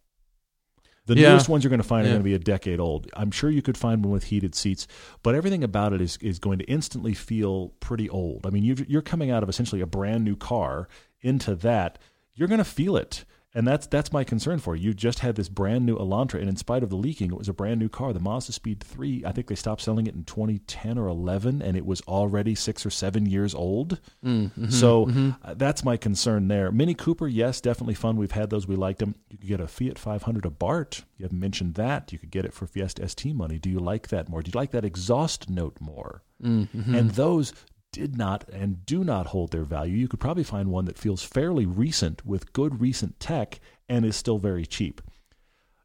[1.08, 1.30] The Yeah.
[1.32, 3.10] newest ones you're going to find are going to be a decade old.
[3.14, 4.88] I'm sure you could find one with heated seats,
[5.24, 8.46] but everything about it is, is going to instantly feel pretty old.
[8.46, 10.88] I mean, you've, you're coming out of essentially a brand new car
[11.22, 11.98] into that.
[12.36, 13.26] You're going to feel it.
[13.54, 14.90] And that's that's my concern for you.
[14.90, 17.50] You just had this brand new Elantra, and in spite of the leaking, it was
[17.50, 18.14] a brand new car.
[18.14, 21.86] The Mazdaspeed 3, I think they stopped selling it in 2010 or 11, and it
[21.86, 24.00] was already six or seven years old.
[24.24, 25.32] Mm-hmm, so mm-hmm.
[25.44, 26.72] uh, that's my concern there.
[26.72, 28.16] Mini Cooper, yes, definitely fun.
[28.16, 28.68] We've had those.
[28.68, 29.16] We liked them.
[29.30, 31.04] You could get a Fiat 500, Abarth.
[31.18, 32.14] You haven't mentioned that.
[32.14, 33.60] You could get it for Fiesta ST money.
[33.60, 34.42] Do you like that more?
[34.42, 36.24] Do you like that exhaust note more?
[36.42, 36.96] Mm-hmm.
[36.96, 37.54] And those
[37.92, 39.98] did not and do not hold their value.
[39.98, 44.16] You could probably find one that feels fairly recent with good recent tech and is
[44.16, 45.02] still very cheap.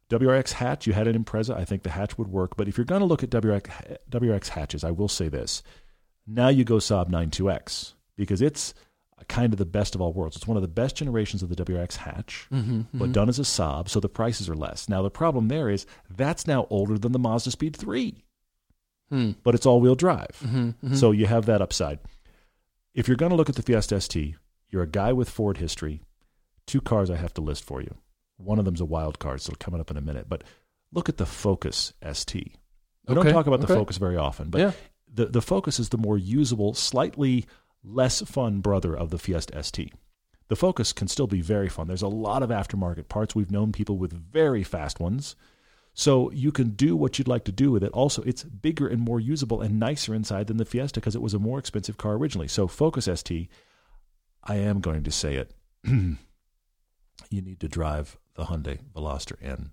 [0.09, 1.55] WRX hatch, you had an Impreza.
[1.55, 2.55] I think the hatch would work.
[2.55, 5.63] But if you're going to look at WRX, WRX hatches, I will say this.
[6.25, 8.73] Now you go Saab 9-2X because it's
[9.27, 10.35] kind of the best of all worlds.
[10.35, 12.97] It's one of the best generations of the WRX hatch, mm-hmm, mm-hmm.
[12.97, 14.87] but done as a Saab, so the prices are less.
[14.87, 18.23] Now, the problem there is that's now older than the Mazdaspeed 3,
[19.09, 19.31] hmm.
[19.43, 20.39] but it's all wheel drive.
[20.43, 21.99] Mm-hmm, mm-hmm, so you have that upside.
[22.93, 24.35] If you're going to look at the Fiesta ST,
[24.69, 26.01] you're a guy with Ford history.
[26.65, 27.95] Two cars I have to list for you.
[28.37, 30.27] One of them's a wild card, so coming up in a minute.
[30.27, 30.43] But
[30.91, 32.55] look at the Focus ST.
[33.07, 33.23] We okay.
[33.23, 33.67] don't talk about okay.
[33.67, 34.71] the Focus very often, but yeah.
[35.13, 37.45] the, the Focus is the more usable, slightly
[37.83, 39.93] less fun brother of the Fiesta ST.
[40.49, 41.87] The Focus can still be very fun.
[41.87, 43.35] There's a lot of aftermarket parts.
[43.35, 45.35] We've known people with very fast ones.
[45.99, 47.91] So you can do what you'd like to do with it.
[47.91, 51.33] Also, it's bigger and more usable and nicer inside than the Fiesta because it was
[51.33, 52.47] a more expensive car originally.
[52.47, 53.49] So Focus ST,
[54.43, 55.55] I am going to say it.
[55.83, 56.15] you
[57.31, 59.71] need to drive the Hyundai Veloster N.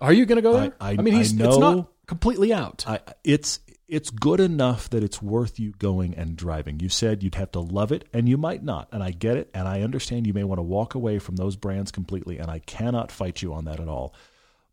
[0.00, 0.74] Are you going to go there?
[0.80, 2.84] I, I, I mean, he's I know, it's not completely out.
[2.88, 6.80] I, it's it's good enough that it's worth you going and driving.
[6.80, 8.88] You said you'd have to love it, and you might not.
[8.90, 11.54] And I get it, and I understand you may want to walk away from those
[11.54, 14.16] brands completely, and I cannot fight you on that at all.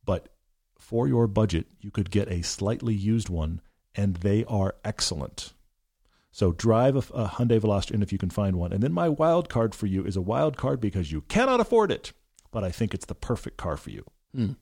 [0.03, 0.29] But
[0.87, 3.59] for your budget, you could get a slightly used one,
[3.93, 5.51] and they are excellent.
[6.31, 8.71] So drive a, a Hyundai Veloster if you can find one.
[8.71, 11.91] And then my wild card for you is a wild card because you cannot afford
[11.91, 12.13] it,
[12.51, 14.05] but I think it's the perfect car for you.
[14.33, 14.55] Mm.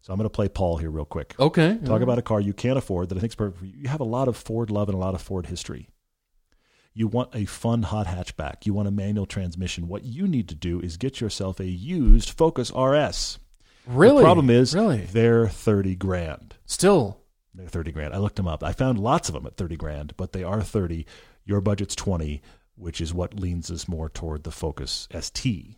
[0.00, 1.36] So I'm going to play Paul here real quick.
[1.38, 1.78] Okay.
[1.84, 3.74] Talk about a car you can't afford that I think is perfect for you.
[3.82, 5.88] You have a lot of Ford love and a lot of Ford history.
[6.92, 8.66] You want a fun hot hatchback.
[8.66, 9.86] You want a manual transmission.
[9.86, 13.38] What you need to do is get yourself a used Focus RS.
[13.86, 14.18] Really?
[14.18, 14.98] The problem is really?
[14.98, 16.54] they're 30 grand.
[16.66, 17.18] Still.
[17.54, 18.14] They're 30 grand.
[18.14, 18.62] I looked them up.
[18.62, 21.06] I found lots of them at 30 grand, but they are 30.
[21.44, 22.40] Your budget's 20,
[22.76, 25.76] which is what leans us more toward the Focus ST.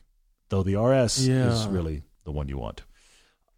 [0.51, 1.51] Though the RS yeah.
[1.51, 2.83] is really the one you want.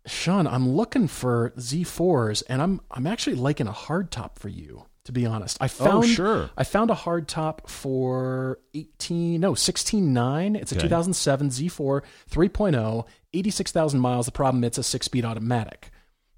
[0.07, 4.85] Sean, I'm looking for Z4s, and I'm I'm actually liking a hardtop for you.
[5.05, 6.51] To be honest, I oh, found oh, sure.
[6.57, 10.57] I found a hardtop for 18 no 16.9.
[10.57, 10.83] It's a okay.
[10.83, 13.05] 2007 Z4 3.0,
[13.37, 14.27] 86,000 miles.
[14.27, 15.91] The problem it's a six-speed automatic.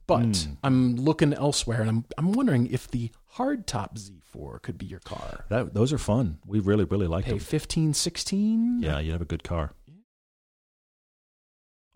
[0.06, 0.56] But mm.
[0.64, 5.44] I'm looking elsewhere, and I'm I'm wondering if the hardtop Z4 could be your car.
[5.50, 6.38] That those are fun.
[6.46, 7.38] We really really like them.
[7.38, 8.80] 15, 16.
[8.80, 9.74] Yeah, you have a good car.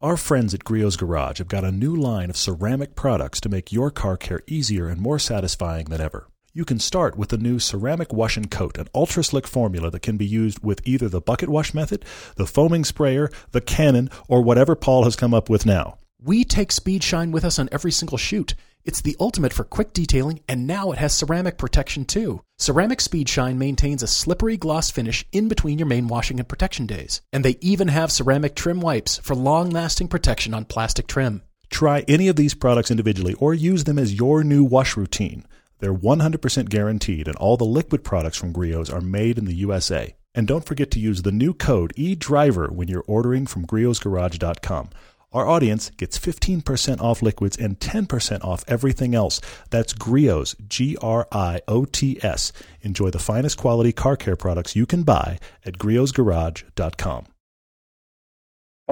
[0.02, 3.72] Our friends at Griot's Garage have got a new line of ceramic products to make
[3.72, 6.26] your car care easier and more satisfying than ever.
[6.54, 10.02] You can start with the new Ceramic Wash and Coat, an ultra slick formula that
[10.02, 12.04] can be used with either the bucket wash method,
[12.36, 15.96] the foaming sprayer, the cannon, or whatever Paul has come up with now.
[16.22, 18.54] We take Speed Shine with us on every single shoot.
[18.84, 22.42] It's the ultimate for quick detailing, and now it has ceramic protection too.
[22.58, 26.84] Ceramic Speed Shine maintains a slippery gloss finish in between your main washing and protection
[26.84, 27.22] days.
[27.32, 31.40] And they even have ceramic trim wipes for long lasting protection on plastic trim.
[31.70, 35.46] Try any of these products individually or use them as your new wash routine.
[35.82, 40.14] They're 100% guaranteed, and all the liquid products from Griot's are made in the USA.
[40.32, 44.90] And don't forget to use the new code EDRIVER when you're ordering from griotsgarage.com.
[45.32, 49.40] Our audience gets 15% off liquids and 10% off everything else.
[49.70, 52.52] That's Griots, G R I O T S.
[52.82, 57.31] Enjoy the finest quality car care products you can buy at griotsgarage.com.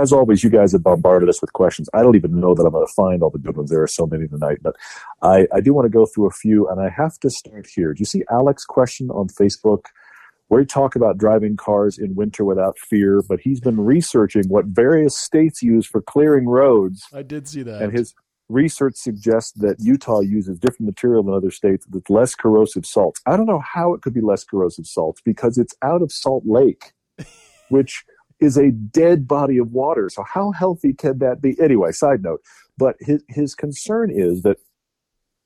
[0.00, 1.90] As always, you guys have bombarded us with questions.
[1.92, 3.68] I don't even know that I'm going to find all the good ones.
[3.68, 4.74] There are so many tonight, but
[5.20, 7.92] I, I do want to go through a few, and I have to start here.
[7.92, 9.84] Do you see Alex's question on Facebook?
[10.48, 14.64] where he talk about driving cars in winter without fear, but he's been researching what
[14.64, 17.06] various states use for clearing roads.
[17.14, 17.80] I did see that.
[17.80, 18.16] And his
[18.48, 23.20] research suggests that Utah uses different material than other states with less corrosive salts.
[23.26, 26.42] I don't know how it could be less corrosive salts because it's out of Salt
[26.44, 26.94] Lake,
[27.68, 28.04] which
[28.40, 30.08] is a dead body of water.
[30.08, 31.56] So how healthy can that be?
[31.60, 32.42] Anyway, side note.
[32.78, 34.58] But his his concern is that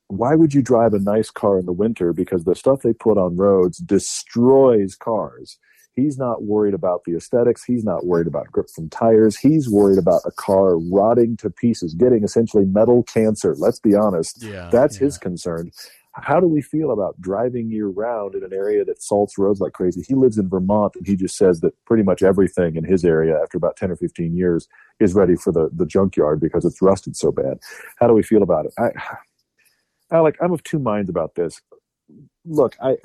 [0.07, 2.13] why would you drive a nice car in the winter?
[2.13, 5.57] Because the stuff they put on roads destroys cars.
[5.93, 7.63] He's not worried about the aesthetics.
[7.63, 9.37] He's not worried about grip from tires.
[9.37, 13.55] He's worried about a car rotting to pieces, getting essentially metal cancer.
[13.57, 14.43] Let's be honest.
[14.43, 15.05] Yeah, That's yeah.
[15.05, 15.71] his concern.
[16.21, 19.73] How do we feel about driving year round in an area that salts roads like
[19.73, 20.03] crazy?
[20.07, 23.37] He lives in Vermont and he just says that pretty much everything in his area
[23.41, 24.67] after about 10 or 15 years
[24.99, 27.59] is ready for the, the junkyard because it's rusted so bad.
[27.97, 28.73] How do we feel about it?
[28.79, 28.91] I,
[30.11, 31.61] Alec, I'm of two minds about this.
[32.45, 32.97] Look, I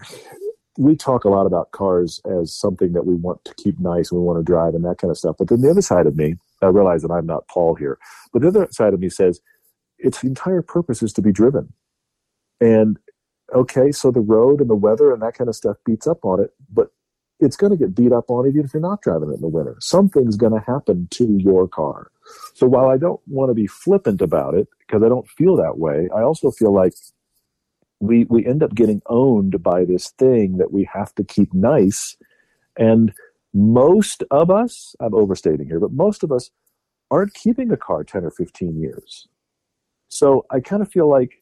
[0.79, 4.21] we talk a lot about cars as something that we want to keep nice and
[4.21, 5.37] we want to drive and that kind of stuff.
[5.39, 7.99] But then the other side of me, I realize that I'm not Paul here,
[8.33, 9.41] but the other side of me says
[9.99, 11.73] its entire purpose is to be driven.
[12.61, 12.99] And
[13.55, 16.41] okay, so the road and the weather and that kind of stuff beats up on
[16.41, 16.89] it, but
[17.41, 19.49] it's going to get beat up on even if you're not driving it in the
[19.49, 19.77] winter.
[19.81, 22.11] Something's going to happen to your car.
[22.55, 25.79] So while I don't want to be flippant about it because I don't feel that
[25.79, 26.93] way, I also feel like
[28.01, 32.17] we we end up getting owned by this thing that we have to keep nice
[32.77, 33.13] and
[33.53, 36.51] most of us i'm overstating here but most of us
[37.11, 39.29] aren't keeping a car 10 or 15 years
[40.09, 41.40] so i kind of feel like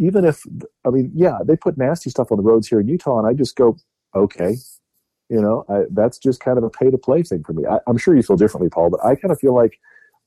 [0.00, 0.42] even if
[0.84, 3.32] i mean yeah they put nasty stuff on the roads here in utah and i
[3.32, 3.76] just go
[4.16, 4.56] okay.
[5.28, 7.64] You know I, that's just kind of a pay to play thing for me.
[7.64, 9.78] I, i'm sure you feel differently paul but i kind of feel like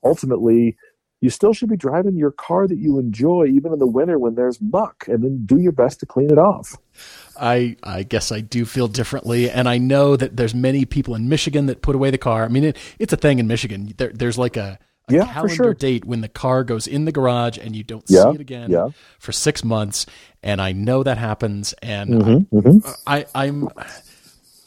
[0.05, 0.77] ultimately
[1.19, 4.35] you still should be driving your car that you enjoy even in the winter when
[4.35, 6.77] there's muck and then do your best to clean it off.
[7.37, 11.27] I i guess i do feel differently and i know that there's many people in
[11.27, 12.45] michigan that put away the car.
[12.45, 13.93] I mean it, it's a thing in michigan.
[13.97, 14.79] There, there's like a,
[15.09, 15.73] a yeah, calendar sure.
[15.73, 18.71] date when the car goes in the garage and you don't yeah, see it again
[18.71, 18.89] yeah.
[19.19, 20.05] for six months
[20.41, 22.89] and i know that happens and mm-hmm, mm-hmm.
[23.05, 23.69] I, i'm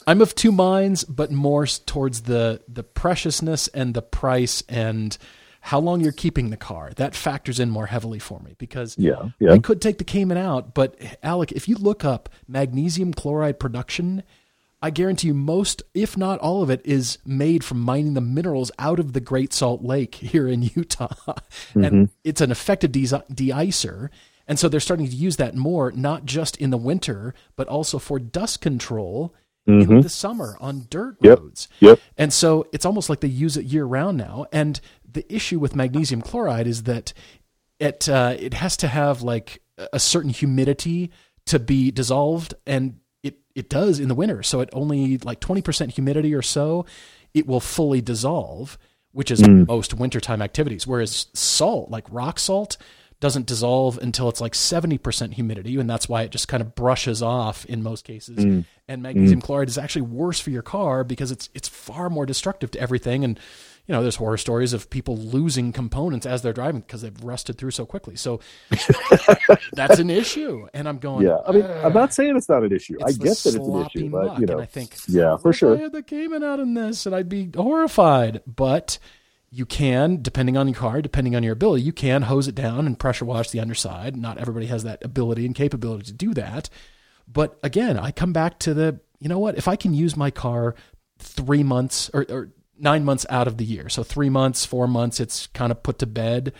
[0.07, 5.15] I'm of two minds, but more towards the the preciousness and the price and
[5.59, 6.91] how long you're keeping the car.
[6.95, 9.51] That factors in more heavily for me because yeah, yeah.
[9.51, 14.23] I could take the Cayman out, but Alec, if you look up magnesium chloride production,
[14.81, 18.71] I guarantee you most, if not all of it, is made from mining the minerals
[18.77, 21.07] out of the Great Salt Lake here in Utah.
[21.27, 21.83] Mm-hmm.
[21.83, 23.01] and it's an effective de-
[23.33, 24.09] deicer.
[24.47, 27.99] And so they're starting to use that more, not just in the winter, but also
[27.99, 29.33] for dust control
[29.67, 29.91] Mm-hmm.
[29.95, 31.39] in the summer on dirt Yep.
[31.39, 31.67] roads.
[31.81, 31.99] Yep.
[32.17, 34.45] And so it's almost like they use it year round now.
[34.53, 34.79] And
[35.11, 37.11] the issue with magnesium chloride is that
[37.77, 39.61] it uh, it has to have like
[39.91, 41.11] a certain humidity
[41.47, 43.01] to be dissolved, and
[43.57, 44.43] it does in the winter.
[44.43, 46.85] So at only like twenty percent humidity or so,
[47.33, 48.77] it will fully dissolve,
[49.11, 49.67] which is mm.
[49.67, 50.85] most wintertime activities.
[50.85, 52.77] Whereas salt, like rock salt,
[53.19, 57.23] doesn't dissolve until it's like 70% humidity and that's why it just kind of brushes
[57.23, 58.63] off in most cases mm.
[58.87, 59.43] and magnesium mm.
[59.43, 63.23] chloride is actually worse for your car because it's it's far more destructive to everything
[63.23, 63.39] and
[63.87, 67.57] you know there's horror stories of people losing components as they're driving because they've rusted
[67.57, 68.39] through so quickly so
[69.73, 72.71] that's an issue and i'm going Yeah, I mean, I'm not saying it's not an
[72.71, 72.97] issue.
[73.03, 75.53] I get that it's an issue, but you know, and I think, yeah, oh, for
[75.53, 75.75] sure.
[75.75, 78.41] I had the Cayman out in this, and I'd be horrified.
[78.45, 78.99] But
[79.49, 82.85] you can, depending on your car, depending on your ability, you can hose it down
[82.85, 84.15] and pressure wash the underside.
[84.15, 86.69] Not everybody has that ability and capability to do that.
[87.27, 89.57] But again, I come back to the, you know what?
[89.57, 90.75] If I can use my car
[91.19, 95.19] three months or, or nine months out of the year, so three months, four months,
[95.19, 96.53] it's kind of put to bed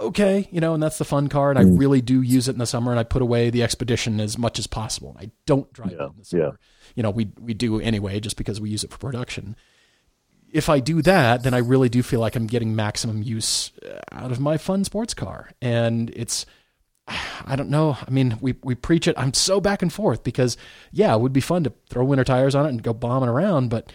[0.00, 1.50] okay, you know, and that's the fun car.
[1.50, 1.78] And I Mm.
[1.78, 4.58] really do use it in the summer, and I put away the expedition as much
[4.58, 5.16] as possible.
[5.20, 6.42] I don't drive Yeah, it in the summer.
[6.42, 6.50] yeah.
[6.96, 9.54] You know, we we do anyway, just because we use it for production.
[10.52, 14.00] If I do that, then I really do feel like I'm getting maximum use uh,
[14.10, 16.44] out of my fun sports car, and it's.
[17.46, 17.96] I don't know.
[18.04, 19.14] I mean, we we preach it.
[19.16, 20.56] I'm so back and forth because,
[20.90, 23.68] yeah, it would be fun to throw winter tires on it and go bombing around,
[23.70, 23.92] but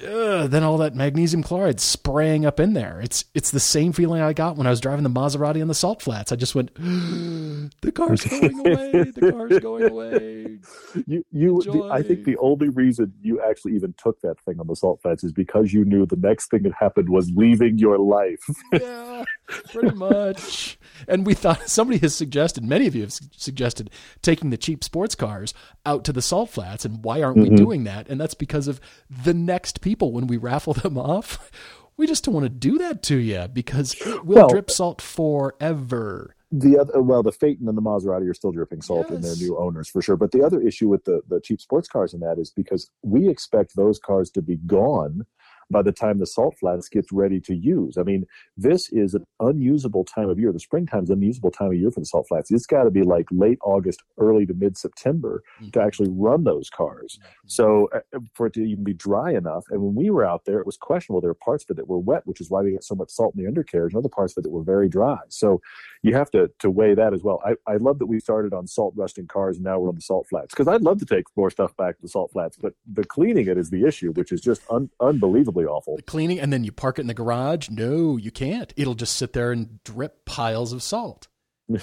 [0.00, 3.00] uh, then all that magnesium chloride spraying up in there.
[3.02, 5.74] It's it's the same feeling I got when I was driving the Maserati on the
[5.74, 6.32] salt flats.
[6.32, 8.90] I just went, the car's going away.
[9.10, 10.58] The car's going away.
[11.06, 11.62] You, you.
[11.62, 15.00] The, I think the only reason you actually even took that thing on the salt
[15.02, 18.44] flats is because you knew the next thing that happened was leaving your life.
[18.72, 20.78] Yeah, pretty much.
[21.06, 23.90] And we thought somebody has suggested, many of you have su- suggested
[24.22, 25.52] taking the cheap sports cars
[25.84, 26.84] out to the salt flats.
[26.84, 28.08] And why aren't we doing that?
[28.08, 31.50] And that's because of the next people when we raffle them off.
[31.98, 35.02] We just don't want to do that to you because it will Well- drip salt
[35.02, 36.34] forever.
[36.50, 39.36] the other uh, well the Phaeton and the Maserati are still dripping salt in their
[39.36, 40.16] new owners for sure.
[40.16, 43.28] But the other issue with the the cheap sports cars and that is because we
[43.28, 45.26] expect those cars to be gone
[45.72, 47.96] by the time the salt flats gets ready to use.
[47.98, 50.52] I mean, this is an unusable time of year.
[50.52, 52.50] The springtime's an unusable time of year for the salt flats.
[52.50, 56.70] It's got to be like late August, early to mid September to actually run those
[56.70, 57.18] cars.
[57.46, 60.60] So uh, for it to even be dry enough, and when we were out there,
[60.60, 61.20] it was questionable.
[61.20, 63.10] There were parts of it that were wet, which is why we got so much
[63.10, 65.18] salt in the undercarriage, and other parts of it that were very dry.
[65.28, 65.60] So
[66.02, 67.40] you have to to weigh that as well.
[67.44, 70.00] I, I love that we started on salt rusting cars, and now we're on the
[70.00, 72.74] salt flats because I'd love to take more stuff back to the salt flats, but
[72.92, 75.96] the cleaning it is the issue, which is just un, unbelievably awful.
[75.96, 77.68] The cleaning, and then you park it in the garage.
[77.70, 78.72] No, you can't.
[78.76, 81.28] It'll just sit there and drip piles of salt.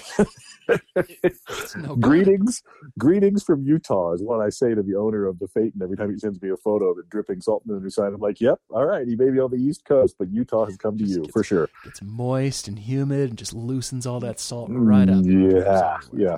[1.76, 2.62] No greetings,
[2.98, 6.10] greetings from Utah is what I say to the owner of the Phaeton every time
[6.12, 8.12] he sends me a photo of it dripping salt on the other side.
[8.12, 10.76] I'm like, yep, all right, he may be on the East Coast, but Utah has
[10.76, 11.68] come to you gets- for sure.
[11.86, 15.16] It's moist and humid and just loosens all that salt right up.
[15.24, 16.36] Mm, Yeah, yeah.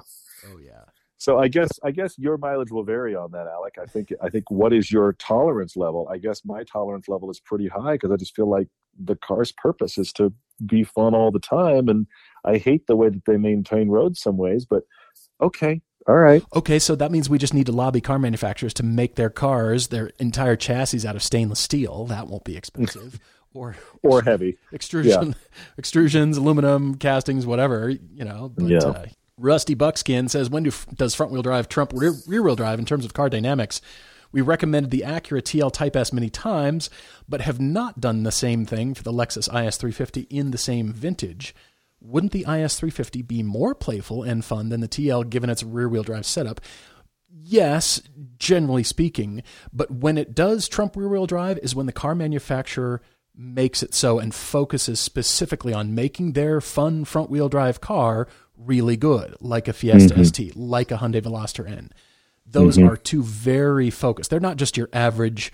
[0.51, 0.85] Oh yeah.
[1.23, 3.75] So I guess I guess your mileage will vary on that, Alec.
[3.81, 6.09] I think I think what is your tolerance level?
[6.11, 8.67] I guess my tolerance level is pretty high because I just feel like
[8.99, 10.33] the car's purpose is to
[10.67, 12.09] be fun all the time, and
[12.45, 14.67] I hate the way that they maintain roads some ways.
[14.69, 14.83] But
[15.41, 16.43] okay, All right.
[16.57, 19.89] Okay, so that means we just need to lobby car manufacturers to make their cars,
[19.89, 22.05] their entire chassis out of stainless steel.
[22.07, 23.21] That won't be expensive.
[23.55, 25.81] or or heavy extrusion, yeah.
[25.81, 28.51] extrusions, aluminum castings, whatever you know.
[28.53, 28.79] But, yeah.
[28.79, 29.07] Uh,
[29.43, 33.05] Rusty Buckskin says, "When do, does front wheel drive trump rear, wheel drive in terms
[33.05, 33.81] of car dynamics?"
[34.31, 36.89] We recommended the Acura TL Type S many times,
[37.29, 40.93] but have not done the same thing for the Lexus IS 350 in the same
[40.93, 41.55] vintage.
[42.01, 45.89] Wouldn't the IS 350 be more playful and fun than the TL given its rear
[45.89, 46.61] wheel drive setup?
[47.29, 48.01] Yes,
[48.39, 53.03] generally speaking, but when it does trump rear wheel drive is when the car manufacturer
[53.35, 58.97] makes it so and focuses specifically on making their fun front wheel drive car really
[58.97, 60.25] good, like a Fiesta mm-hmm.
[60.25, 61.91] ST, like a Hyundai Veloster N.
[62.45, 62.89] Those mm-hmm.
[62.89, 64.31] are two very focused.
[64.31, 65.53] They're not just your average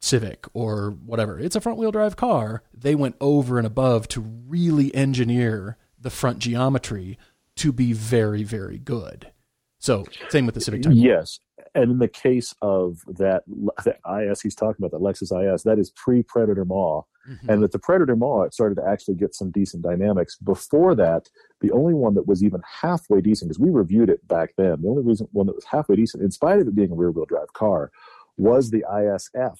[0.00, 1.40] Civic or whatever.
[1.40, 2.62] It's a front wheel drive car.
[2.72, 7.18] They went over and above to really engineer the front geometry
[7.56, 9.32] to be very, very good.
[9.80, 10.92] So, same with the Civic Type.
[10.94, 11.40] Yes.
[11.74, 13.42] And in the case of that,
[13.84, 17.02] that IS he's talking about, the Lexus IS, that is pre Predator Maw.
[17.28, 17.50] Mm-hmm.
[17.50, 20.36] And with the Predator Maw, it started to actually get some decent dynamics.
[20.36, 21.28] Before that,
[21.60, 24.88] the only one that was even halfway decent, because we reviewed it back then, the
[24.88, 27.24] only reason one that was halfway decent, in spite of it being a rear wheel
[27.24, 27.90] drive car,
[28.36, 29.58] was the ISF.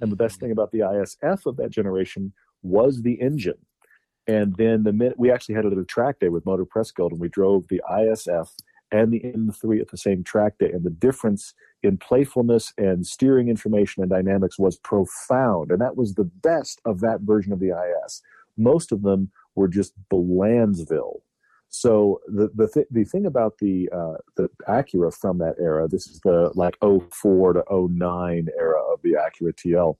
[0.00, 0.46] And the best mm-hmm.
[0.46, 3.58] thing about the ISF of that generation was the engine.
[4.26, 6.90] And then the minute we actually had it at a track day with Motor Press
[6.90, 8.50] Guild, and we drove the ISF
[8.90, 10.70] and the M3 at the same track day.
[10.70, 15.70] And the difference in playfulness and steering information and dynamics was profound.
[15.70, 18.22] And that was the best of that version of the IS.
[18.56, 21.20] Most of them were just Blandsville.
[21.70, 26.06] So the the, th- the thing about the uh, the Acura from that era, this
[26.06, 29.96] is the like 04 to 09 era of the Acura TL,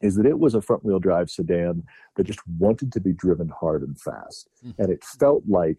[0.00, 1.84] is that it was a front wheel drive sedan
[2.16, 4.82] that just wanted to be driven hard and fast, mm-hmm.
[4.82, 5.78] and it felt like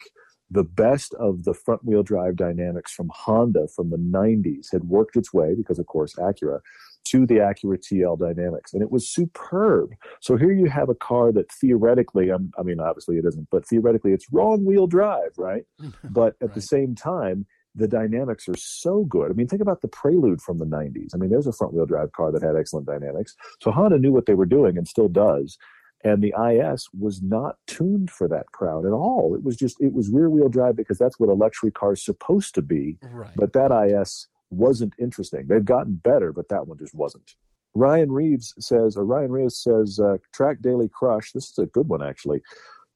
[0.50, 5.16] the best of the front wheel drive dynamics from Honda from the 90s had worked
[5.16, 6.60] its way, because of course Acura,
[7.06, 8.74] to the Acura TL dynamics.
[8.74, 9.92] And it was superb.
[10.22, 13.68] So here you have a car that theoretically, um, I mean, obviously it isn't, but
[13.68, 15.64] theoretically it's wrong wheel drive, right?
[16.04, 16.56] but at right.
[16.56, 19.32] the same time, the dynamics are so good.
[19.32, 21.10] I mean, think about the Prelude from the 90s.
[21.14, 23.36] I mean, there's a front wheel drive car that had excellent dynamics.
[23.62, 25.58] So Honda knew what they were doing and still does.
[26.04, 29.34] And the IS was not tuned for that crowd at all.
[29.36, 32.04] It was just, it was rear wheel drive because that's what a luxury car is
[32.04, 32.98] supposed to be.
[33.02, 33.32] Right.
[33.36, 35.48] But that IS wasn't interesting.
[35.48, 37.36] They've gotten better, but that one just wasn't.
[37.76, 41.32] Ryan Reeves says, or Ryan Reeves says, uh, Track Daily Crush.
[41.32, 42.40] This is a good one, actually.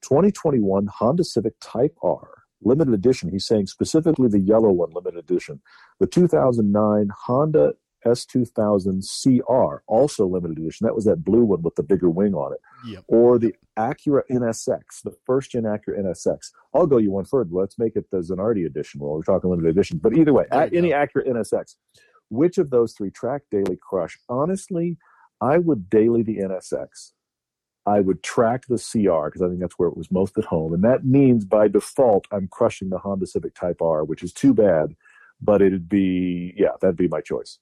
[0.03, 3.29] 2021 Honda Civic Type R limited edition.
[3.29, 5.61] He's saying specifically the yellow one, limited edition.
[5.99, 7.73] The 2009 Honda
[8.07, 10.85] S2000 CR, also limited edition.
[10.85, 12.59] That was that blue one with the bigger wing on it.
[12.85, 13.03] Yep.
[13.07, 16.51] Or the Acura NSX, the first gen Acura NSX.
[16.73, 17.49] I'll go you one further.
[17.51, 18.99] Let's make it the Zanardi edition.
[18.99, 19.97] Well, we're talking limited edition.
[19.97, 20.95] But either way, any go.
[20.95, 21.75] Acura NSX.
[22.29, 24.17] Which of those three track daily crush?
[24.27, 24.97] Honestly,
[25.39, 27.13] I would daily the NSX.
[27.85, 30.73] I would track the CR because I think that's where it was most at home.
[30.73, 34.53] And that means by default, I'm crushing the Honda Civic Type R, which is too
[34.53, 34.93] bad,
[35.39, 37.59] but it'd be, yeah, that'd be my choice.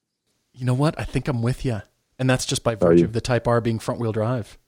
[0.56, 0.98] You know what?
[0.98, 1.82] I think I'm with you,
[2.18, 4.58] and that's just by virtue of the Type R being front wheel drive.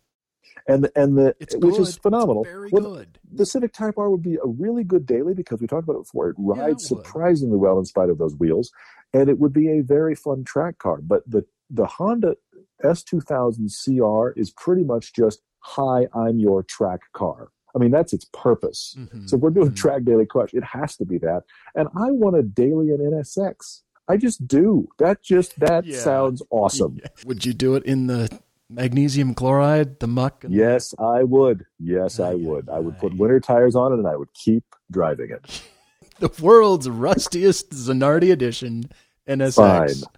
[0.66, 1.80] And and the it's which good.
[1.80, 2.42] is phenomenal.
[2.42, 3.18] It's very well, good.
[3.32, 6.04] The Civic Type R would be a really good daily because we talked about it
[6.04, 6.28] before.
[6.28, 8.70] It rides yeah, it surprisingly well in spite of those wheels,
[9.14, 11.00] and it would be a very fun track car.
[11.00, 12.36] But the the Honda
[12.84, 17.48] S2000 CR is pretty much just hi, I'm your track car.
[17.74, 18.94] I mean, that's its purpose.
[18.98, 19.26] Mm-hmm.
[19.26, 19.74] So if we're doing mm-hmm.
[19.74, 21.42] track daily crush, it has to be that.
[21.74, 23.82] And I want a daily in NSX.
[24.08, 24.88] I just do.
[24.98, 25.98] That just that yeah.
[25.98, 26.98] sounds awesome.
[27.26, 28.30] Would you do it in the
[28.70, 30.44] magnesium chloride, the muck?
[30.48, 31.66] yes, I would.
[31.78, 32.68] Yes, I would.
[32.68, 35.62] I would put winter tires on it and I would keep driving it.
[36.18, 38.90] the world's rustiest Zanardi edition
[39.28, 39.54] NSX.
[39.54, 40.12] Fine.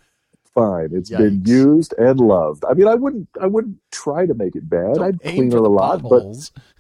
[0.55, 0.89] Fine.
[0.93, 1.19] It's Yikes.
[1.19, 2.65] been used and loved.
[2.69, 4.95] I mean, I wouldn't I wouldn't try to make it bad.
[4.95, 6.25] Don't I'd clean it a lot, but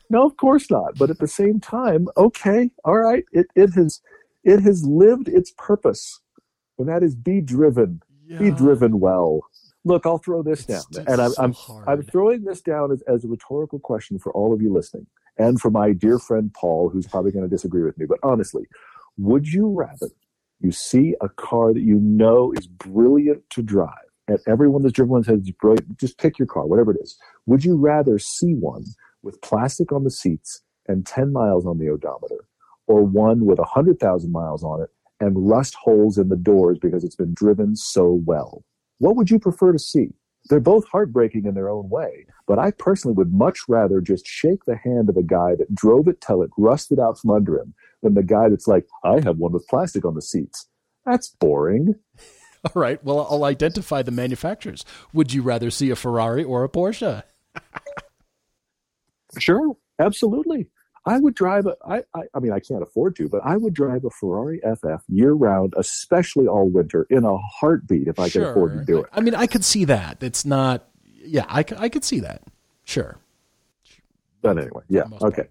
[0.08, 0.98] no, of course not.
[0.98, 3.24] But at the same time, okay, all right.
[3.32, 4.00] It it has
[4.42, 6.20] it has lived its purpose
[6.80, 8.38] and that is be driven, yeah.
[8.38, 9.40] be driven well.
[9.84, 11.54] Look, I'll throw this it's, down, and I'm so I'm,
[11.86, 15.06] I'm, throwing this down as, as a rhetorical question for all of you listening,
[15.38, 18.06] and for my dear friend Paul, who's probably going to disagree with me.
[18.06, 18.64] But honestly,
[19.16, 20.10] would you rather
[20.60, 23.88] you see a car that you know is brilliant to drive,
[24.28, 25.98] and everyone that's driven one says it's brilliant?
[25.98, 27.16] Just pick your car, whatever it is.
[27.46, 28.84] Would you rather see one
[29.22, 32.44] with plastic on the seats and 10 miles on the odometer,
[32.86, 34.90] or one with 100,000 miles on it
[35.20, 38.64] and rust holes in the doors because it's been driven so well.
[38.98, 40.08] What would you prefer to see?
[40.48, 44.64] They're both heartbreaking in their own way, but I personally would much rather just shake
[44.64, 47.74] the hand of a guy that drove it till it rusted out from under him
[48.02, 50.66] than the guy that's like, I have one with plastic on the seats.
[51.04, 51.94] That's boring.
[52.64, 53.02] All right.
[53.04, 54.84] Well, I'll identify the manufacturers.
[55.12, 57.22] Would you rather see a Ferrari or a Porsche?
[59.38, 60.68] sure, absolutely.
[61.06, 63.72] I would drive a, I, I, I mean, I can't afford to, but I would
[63.74, 68.42] drive a Ferrari FF year round, especially all winter, in a heartbeat if I sure.
[68.42, 69.06] could afford to do it.
[69.12, 70.22] I mean, I could see that.
[70.22, 72.42] It's not, yeah, I, I could see that.
[72.84, 73.16] Sure.
[74.42, 75.48] But anyway, yeah, okay.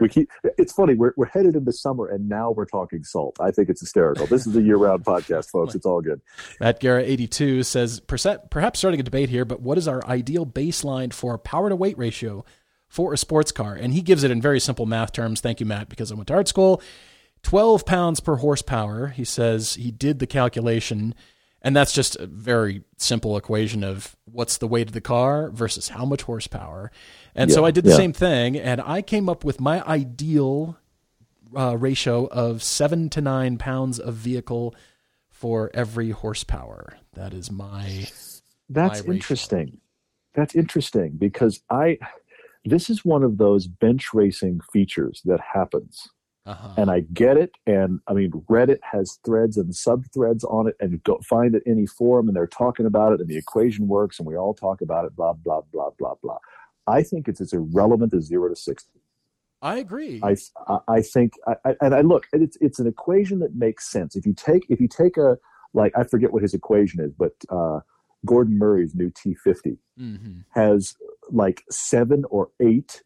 [0.00, 0.28] We keep.
[0.58, 0.94] It's funny.
[0.94, 3.38] We're we're headed into summer, and now we're talking salt.
[3.40, 4.26] I think it's hysterical.
[4.26, 5.74] This is a year-round podcast, folks.
[5.82, 6.20] It's all good.
[6.60, 11.10] Matt Guerra, eighty-two, says perhaps starting a debate here, but what is our ideal baseline
[11.10, 12.44] for power to weight ratio
[12.92, 13.74] for a sports car?
[13.74, 15.40] And he gives it in very simple math terms.
[15.40, 16.82] Thank you, Matt, because I went to art school.
[17.42, 19.08] Twelve pounds per horsepower.
[19.08, 21.14] He says he did the calculation
[21.62, 25.88] and that's just a very simple equation of what's the weight of the car versus
[25.88, 26.90] how much horsepower.
[27.34, 27.96] And yeah, so I did the yeah.
[27.96, 30.76] same thing, and I came up with my ideal
[31.56, 34.74] uh, ratio of seven to nine pounds of vehicle
[35.30, 36.98] for every horsepower.
[37.14, 38.08] That is my.
[38.68, 39.78] That's my interesting.
[40.34, 41.98] That's interesting because I.
[42.64, 46.08] This is one of those bench racing features that happens
[46.44, 46.74] uh-huh.
[46.76, 47.52] And I get it.
[47.66, 51.62] And I mean, Reddit has threads and sub threads on it, and go find it
[51.66, 54.80] any forum, and they're talking about it, and the equation works, and we all talk
[54.80, 56.38] about it, blah, blah, blah, blah, blah.
[56.86, 59.00] I think it's as irrelevant as zero to 60.
[59.60, 60.20] I agree.
[60.24, 60.34] I,
[60.88, 64.16] I think, I, and I look, it's, it's an equation that makes sense.
[64.16, 65.38] If you take, if you take a,
[65.74, 67.78] like, I forget what his equation is, but, uh,
[68.24, 70.40] Gordon Murray's new T50 mm-hmm.
[70.50, 70.96] has
[71.30, 73.02] like seven or eight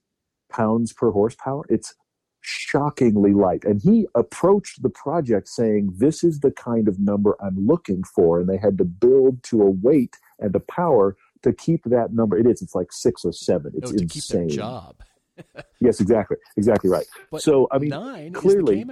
[0.51, 1.65] pounds per horsepower.
[1.69, 1.95] It's
[2.41, 3.65] shockingly light.
[3.65, 8.41] And he approached the project saying, This is the kind of number I'm looking for.
[8.41, 12.39] And they had to build to a weight and a power to keep that number.
[12.39, 13.73] It is, it's like six or seven.
[13.77, 14.49] It's no, to insane.
[14.49, 14.97] Job.
[15.81, 16.37] yes, exactly.
[16.57, 17.07] Exactly right.
[17.31, 18.85] But so, I mean, nine clearly,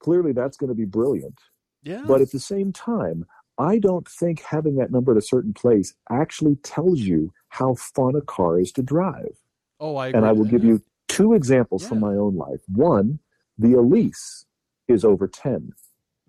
[0.00, 1.38] clearly that's going to be brilliant.
[1.82, 2.02] Yeah.
[2.06, 3.26] But at the same time,
[3.58, 8.14] I don't think having that number at a certain place actually tells you how fun
[8.14, 9.36] a car is to drive.
[9.80, 11.88] Oh, I and I will give you two examples yeah.
[11.90, 12.60] from my own life.
[12.68, 13.18] One,
[13.58, 14.44] the Elise
[14.88, 15.72] is over 10.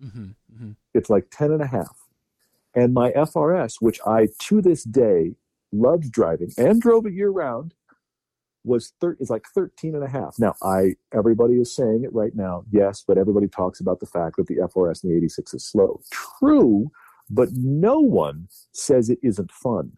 [0.02, 0.70] Mm-hmm, mm-hmm.
[0.94, 1.96] It's like 10 and a half.
[2.74, 5.34] And my FRS, which I to this day
[5.72, 7.74] loved driving and drove it year round,
[8.64, 10.36] was thir- is like 13 and a half.
[10.38, 14.36] Now, I everybody is saying it right now, yes, but everybody talks about the fact
[14.36, 16.00] that the FRS in the 86 is slow.
[16.10, 16.90] True,
[17.30, 19.92] but no one says it isn't fun.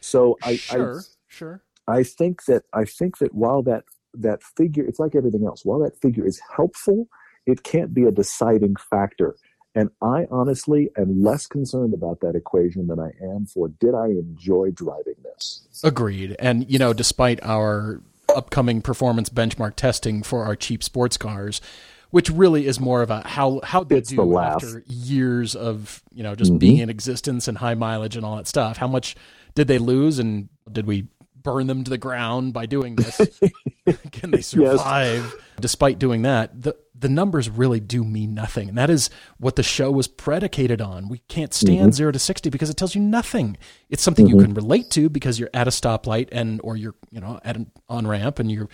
[0.00, 1.62] So I, sure, I, sure.
[1.86, 3.84] I think that I think that while that
[4.14, 5.64] that figure, it's like everything else.
[5.64, 7.08] While that figure is helpful,
[7.46, 9.36] it can't be a deciding factor.
[9.74, 14.06] And I honestly am less concerned about that equation than I am for did I
[14.06, 15.68] enjoy driving this.
[15.84, 16.36] Agreed.
[16.38, 18.00] And you know, despite our
[18.34, 21.60] upcoming performance benchmark testing for our cheap sports cars,
[22.10, 26.22] which really is more of a how how they it's do after years of you
[26.22, 26.58] know just mm-hmm.
[26.58, 28.76] being in existence and high mileage and all that stuff.
[28.76, 29.16] How much
[29.54, 31.08] did they lose, and did we
[31.42, 33.40] burn them to the ground by doing this.
[34.12, 35.34] Can they survive yes.
[35.60, 36.62] despite doing that?
[36.62, 38.68] The the numbers really do mean nothing.
[38.70, 41.08] And that is what the show was predicated on.
[41.08, 41.90] We can't stand mm-hmm.
[41.92, 43.56] 0 to 60 because it tells you nothing.
[43.88, 44.40] It's something mm-hmm.
[44.40, 47.54] you can relate to because you're at a stoplight and or you're, you know, at
[47.54, 48.68] an on ramp and you're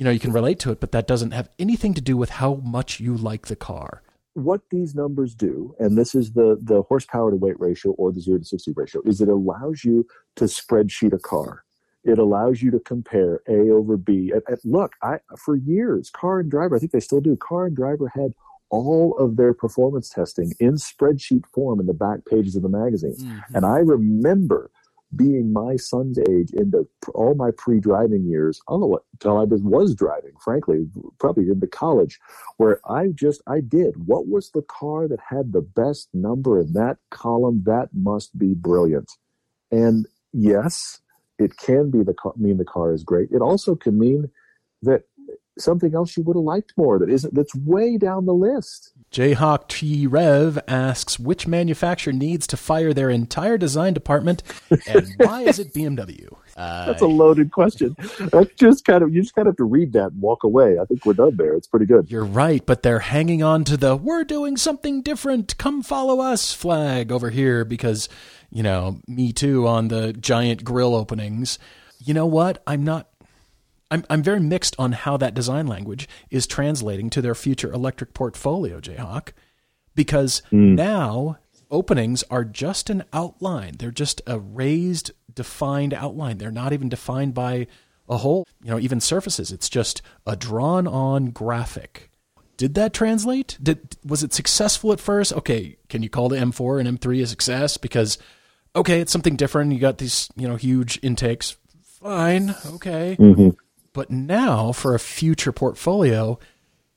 [0.00, 2.30] you know, you can relate to it, but that doesn't have anything to do with
[2.30, 4.02] how much you like the car
[4.34, 8.20] what these numbers do, and this is the the horsepower to weight ratio or the
[8.20, 11.64] zero to sixty ratio, is it allows you to spreadsheet a car.
[12.04, 14.30] It allows you to compare A over B.
[14.32, 17.36] And, and look, I for years, Car and Driver, I think they still do.
[17.36, 18.32] Car and Driver had
[18.70, 23.16] all of their performance testing in spreadsheet form in the back pages of the magazine.
[23.18, 23.56] Mm-hmm.
[23.56, 24.70] And I remember
[25.16, 29.44] being my son's age into all my pre-driving years, I don't know what until I
[29.44, 30.86] was, driving, frankly,
[31.18, 32.18] probably into college,
[32.58, 36.72] where I just I did what was the car that had the best number in
[36.74, 37.62] that column?
[37.66, 39.10] That must be brilliant.
[39.70, 41.00] And yes,
[41.38, 43.30] it can be the car, mean the car is great.
[43.32, 44.30] It also can mean
[44.82, 45.02] that
[45.58, 48.92] something else you would have liked more that isn't that's way down the list.
[49.12, 54.42] Jayhawk T Rev asks which manufacturer needs to fire their entire design department
[54.86, 56.32] and why is it BMW?
[56.56, 57.96] Uh, That's a loaded question.
[58.18, 60.78] That's just kind of you just kind of have to read that and walk away.
[60.78, 61.54] I think we're done there.
[61.54, 62.10] It's pretty good.
[62.10, 66.52] You're right, but they're hanging on to the "we're doing something different, come follow us"
[66.52, 68.08] flag over here because
[68.50, 71.58] you know, me too on the giant grill openings.
[71.98, 72.62] You know what?
[72.66, 73.08] I'm not
[73.90, 78.14] I'm I'm very mixed on how that design language is translating to their future electric
[78.14, 79.30] portfolio, Jayhawk.
[79.94, 80.76] Because mm.
[80.76, 81.38] now
[81.70, 83.74] openings are just an outline.
[83.78, 86.38] They're just a raised, defined outline.
[86.38, 87.66] They're not even defined by
[88.08, 89.52] a whole, you know, even surfaces.
[89.52, 92.10] It's just a drawn on graphic.
[92.56, 93.56] Did that translate?
[93.62, 95.32] Did was it successful at first?
[95.32, 98.18] Okay, can you call the M4 and M3 a success because
[98.76, 99.72] okay, it's something different.
[99.72, 101.56] You got these, you know, huge intakes.
[102.00, 103.16] Fine, okay.
[103.18, 103.50] Mm-hmm.
[103.92, 106.38] But now for a future portfolio,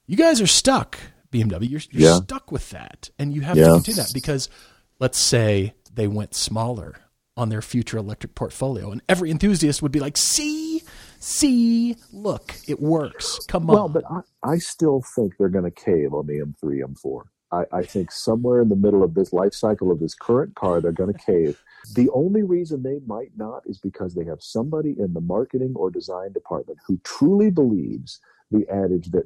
[0.06, 0.98] you guys are stuck.
[1.32, 2.16] BMW, you're, you're yeah.
[2.18, 3.66] stuck with that, and you have yeah.
[3.66, 4.50] to continue that because
[5.00, 6.96] let's say they went smaller
[7.36, 10.84] on their future electric portfolio, and every enthusiast would be like, "See,
[11.20, 13.40] see, look, it works.
[13.48, 16.84] Come on." Well, but I, I still think they're going to cave on the M3,
[16.84, 17.24] M4.
[17.52, 20.82] I, I think somewhere in the middle of this life cycle of this current car,
[20.82, 21.62] they're going to cave.
[21.96, 25.92] The only reason they might not is because they have somebody in the marketing or
[25.92, 28.20] design department who truly believes
[28.52, 29.26] the adage that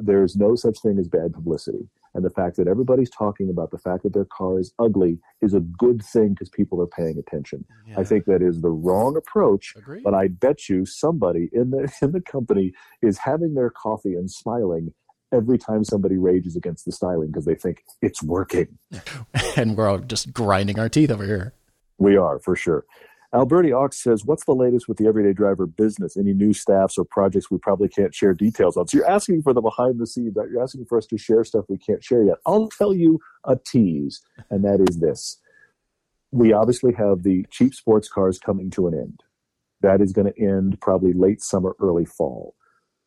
[0.00, 1.88] there's no such thing as bad publicity.
[2.14, 5.54] And the fact that everybody's talking about the fact that their car is ugly is
[5.54, 7.64] a good thing because people are paying attention.
[7.86, 8.00] Yeah.
[8.00, 9.74] I think that is the wrong approach.
[9.76, 10.04] Agreed.
[10.04, 12.72] But I bet you somebody in the in the company
[13.02, 14.94] is having their coffee and smiling
[15.32, 18.78] every time somebody rages against the styling because they think it's working.
[19.56, 21.52] and we're all just grinding our teeth over here.
[21.98, 22.84] We are, for sure.
[23.34, 26.16] Alberti Ox says, What's the latest with the everyday driver business?
[26.16, 28.88] Any new staffs or projects we probably can't share details on?
[28.88, 31.66] So you're asking for the behind the scenes, you're asking for us to share stuff
[31.68, 32.38] we can't share yet.
[32.46, 35.38] I'll tell you a tease, and that is this.
[36.30, 39.22] We obviously have the cheap sports cars coming to an end.
[39.82, 42.54] That is going to end probably late summer, early fall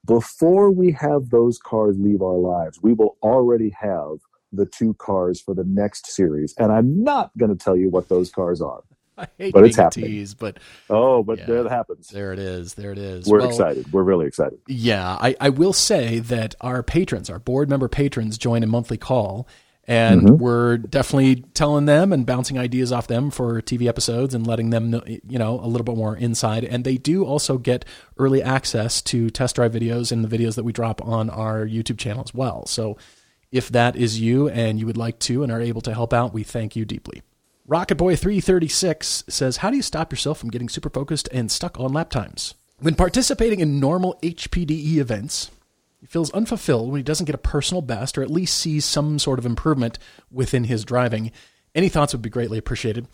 [0.06, 4.18] before we have those cars leave our lives, we will already have
[4.52, 6.54] the two cars for the next series.
[6.58, 8.84] And I'm not going to tell you what those cars are.
[9.18, 10.10] I hate but it's happening.
[10.10, 10.58] Tease, but
[10.90, 12.08] oh, but yeah, there it happens.
[12.08, 12.74] There it is.
[12.76, 13.28] There it is.
[13.28, 13.92] We're well, excited.
[13.92, 14.60] We're really excited.
[14.68, 18.98] Yeah, I, I will say that our patrons, our board member patrons, join a monthly
[18.98, 19.48] call
[19.88, 20.38] and mm-hmm.
[20.38, 24.92] we're definitely telling them and bouncing ideas off them for TV episodes and letting them
[24.92, 26.64] know, you know, a little bit more inside.
[26.64, 27.84] And they do also get
[28.18, 31.98] early access to test drive videos and the videos that we drop on our YouTube
[31.98, 32.66] channel as well.
[32.68, 32.98] So
[33.52, 36.34] if that is you and you would like to and are able to help out,
[36.34, 37.22] we thank you deeply.
[37.68, 41.80] Rocket Boy 336 says, How do you stop yourself from getting super focused and stuck
[41.80, 42.56] on lap times?
[42.80, 45.52] When participating in normal HPDE events,
[46.00, 49.20] he feels unfulfilled when he doesn't get a personal best or at least sees some
[49.20, 50.00] sort of improvement
[50.32, 51.32] within his driving.
[51.76, 53.08] Any thoughts would be greatly appreciated.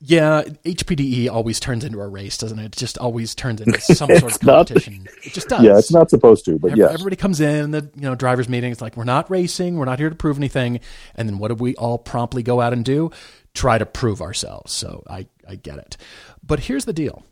[0.00, 2.66] Yeah, HPDE always turns into a race, doesn't it?
[2.66, 5.04] It just always turns into some sort of competition.
[5.04, 5.62] Not, it just does.
[5.62, 6.86] Yeah, it's not supposed to, but yeah.
[6.90, 8.70] Everybody comes in the you know drivers meeting.
[8.70, 9.76] It's like we're not racing.
[9.76, 10.80] We're not here to prove anything.
[11.14, 13.10] And then what do we all promptly go out and do?
[13.54, 14.72] Try to prove ourselves.
[14.72, 15.96] So I I get it.
[16.42, 17.24] But here's the deal.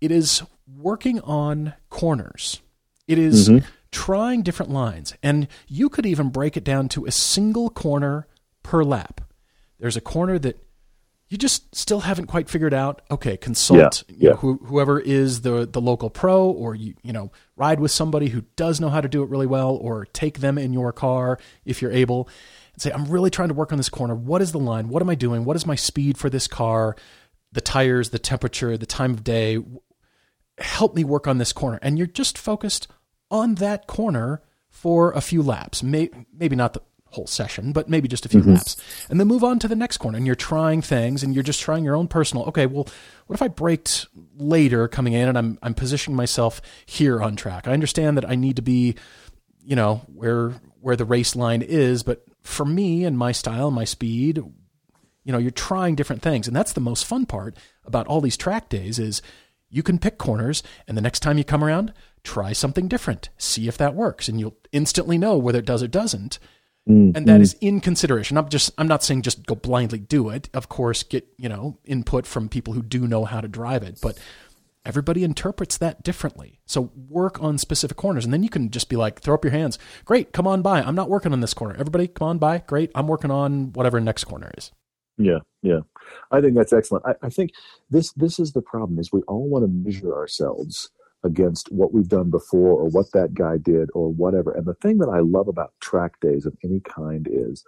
[0.00, 0.42] It is
[0.76, 2.60] working on corners.
[3.08, 3.66] It is mm-hmm
[3.96, 5.14] trying different lines.
[5.22, 8.26] And you could even break it down to a single corner
[8.62, 9.22] per lap.
[9.78, 10.58] There's a corner that
[11.28, 13.02] you just still haven't quite figured out.
[13.10, 14.30] Okay, consult yeah, yeah.
[14.30, 18.42] Know, whoever is the the local pro, or you you know ride with somebody who
[18.54, 21.82] does know how to do it really well, or take them in your car if
[21.82, 22.28] you're able,
[22.72, 24.14] and say, I'm really trying to work on this corner.
[24.14, 24.88] What is the line?
[24.88, 25.44] What am I doing?
[25.44, 26.94] What is my speed for this car?
[27.52, 29.58] The tires, the temperature, the time of day.
[30.58, 32.88] Help me work on this corner, and you're just focused
[33.30, 35.82] on that corner for a few laps.
[35.82, 38.54] May, maybe not the whole session, but maybe just a few mm-hmm.
[38.54, 38.76] laps.
[39.08, 40.18] And then move on to the next corner.
[40.18, 42.44] And you're trying things and you're just trying your own personal.
[42.46, 42.86] Okay, well,
[43.26, 47.66] what if I braked later coming in and I'm I'm positioning myself here on track?
[47.66, 48.96] I understand that I need to be,
[49.64, 53.76] you know, where where the race line is, but for me and my style and
[53.76, 56.46] my speed, you know, you're trying different things.
[56.46, 59.22] And that's the most fun part about all these track days is
[59.68, 61.92] you can pick corners and the next time you come around,
[62.22, 65.88] try something different, see if that works, and you'll instantly know whether it does or
[65.88, 66.38] doesn't.
[66.88, 67.16] Mm-hmm.
[67.16, 68.38] And that is in consideration.
[68.38, 70.48] I'm just I'm not saying just go blindly do it.
[70.54, 73.98] Of course, get, you know, input from people who do know how to drive it,
[74.00, 74.16] but
[74.84, 76.60] everybody interprets that differently.
[76.64, 79.50] So work on specific corners and then you can just be like throw up your
[79.50, 79.80] hands.
[80.04, 80.80] Great, come on by.
[80.80, 81.74] I'm not working on this corner.
[81.74, 82.58] Everybody come on by.
[82.58, 82.92] Great.
[82.94, 84.70] I'm working on whatever next corner is.
[85.18, 85.80] Yeah, yeah.
[86.30, 87.04] I think that's excellent.
[87.04, 87.50] I, I think
[87.90, 90.90] this this is the problem is we all want to measure ourselves
[91.26, 94.52] against what we've done before or what that guy did or whatever.
[94.52, 97.64] And the thing that I love about track days of any kind is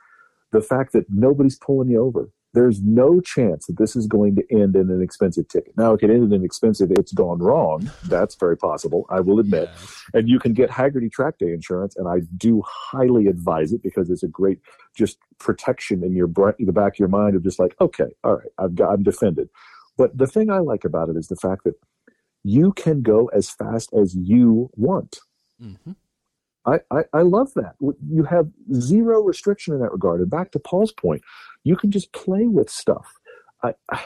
[0.53, 2.31] the fact that nobody's pulling you over.
[2.55, 5.75] There's no chance that this is going to end in an expensive ticket.
[5.77, 7.91] Now, it can end in an expensive, it's gone wrong.
[8.07, 9.69] That's very possible, I will admit.
[9.69, 10.21] Yeah.
[10.21, 14.09] And you can get Hagerty track day insurance, and I do highly advise it because
[14.09, 14.61] it's a great
[14.97, 18.37] just protection in your brain, the back of your mind of just like, okay, all
[18.37, 19.51] right, I've got, I'm defended.
[19.99, 21.75] But the thing I like about it is the fact that
[22.49, 25.21] you can go as fast as you want.
[25.63, 25.93] Mm-hmm.
[26.65, 27.75] I, I, I, love that.
[27.81, 30.21] You have zero restriction in that regard.
[30.21, 31.23] And back to Paul's point,
[31.65, 33.07] you can just play with stuff.
[33.63, 34.03] I, I,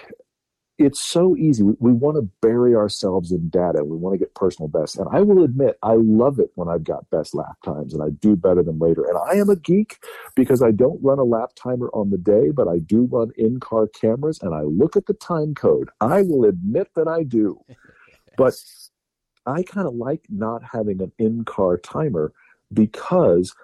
[0.79, 1.63] it's so easy.
[1.63, 3.85] We, we want to bury ourselves in data.
[3.85, 4.97] We want to get personal best.
[4.97, 8.11] And I will admit, I love it when I've got best lap times and I
[8.11, 9.05] do better than later.
[9.05, 9.99] And I am a geek
[10.35, 13.61] because I don't run a lap timer on the day, but I do run in
[13.61, 15.91] car cameras and I look at the time code.
[16.01, 17.61] I will admit that I do.
[18.37, 18.55] But
[19.47, 22.33] I kind of like not having an in car timer
[22.73, 23.55] because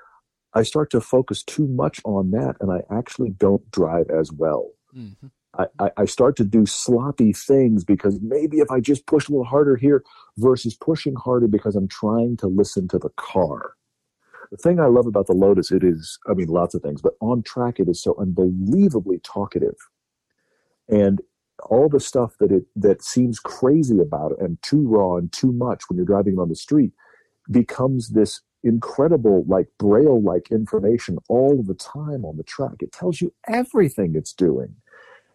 [0.54, 4.70] I start to focus too much on that and I actually don't drive as well.
[4.96, 5.28] Mm-hmm.
[5.80, 9.44] I, I start to do sloppy things because maybe if I just push a little
[9.44, 10.04] harder here
[10.36, 13.72] versus pushing harder because I'm trying to listen to the car.
[14.50, 17.14] The thing I love about the Lotus, it is, I mean, lots of things, but
[17.20, 19.76] on track, it is so unbelievably talkative.
[20.88, 21.20] And
[21.64, 25.52] all the stuff that it that seems crazy about it and too raw and too
[25.52, 26.92] much when you're driving on the street
[27.50, 33.20] becomes this incredible like braille like information all the time on the track it tells
[33.20, 34.74] you everything it's doing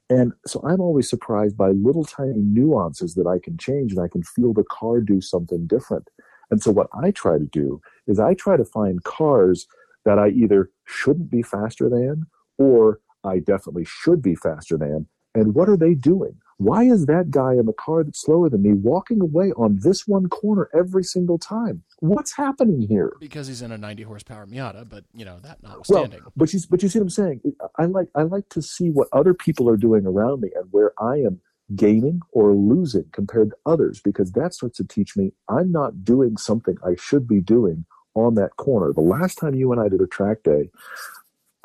[0.09, 4.07] and so I'm always surprised by little tiny nuances that I can change and I
[4.07, 6.09] can feel the car do something different.
[6.51, 9.65] And so what I try to do is I try to find cars
[10.05, 15.07] that I either shouldn't be faster than or I definitely should be faster than.
[15.35, 16.37] And what are they doing?
[16.57, 20.07] Why is that guy in the car that's slower than me walking away on this
[20.07, 21.83] one corner every single time?
[21.99, 23.13] What's happening here?
[23.19, 26.21] Because he's in a 90 horsepower Miata, but you know that notwithstanding.
[26.21, 27.41] Well, but you but you see what I'm saying?
[27.77, 30.93] I like I like to see what other people are doing around me and where
[31.01, 31.41] I am
[31.75, 36.37] gaining or losing compared to others because that starts to teach me I'm not doing
[36.37, 38.93] something I should be doing on that corner.
[38.93, 40.69] The last time you and I did a track day,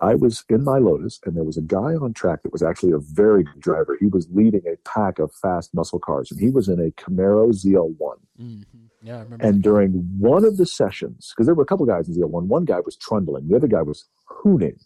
[0.00, 2.92] I was in my Lotus, and there was a guy on track that was actually
[2.92, 3.96] a very good driver.
[3.98, 7.50] He was leading a pack of fast muscle cars, and he was in a Camaro
[7.52, 8.16] ZL1.
[8.40, 8.62] Mm-hmm.
[9.02, 9.44] Yeah, I remember.
[9.44, 12.64] And during one of the sessions, because there were a couple guys in ZL1, one
[12.64, 14.78] guy was trundling, the other guy was hooning.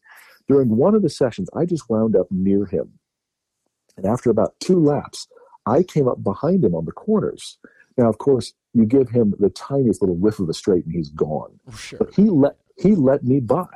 [0.49, 2.99] During one of the sessions, I just wound up near him.
[3.97, 5.29] And after about two laps,
[5.67, 7.59] I came up behind him on the corners.
[7.97, 11.11] Now, of course, you give him the tiniest little whiff of a straight and he's
[11.11, 11.61] gone.
[11.71, 11.99] Oh, sure.
[11.99, 13.67] But he let he let me by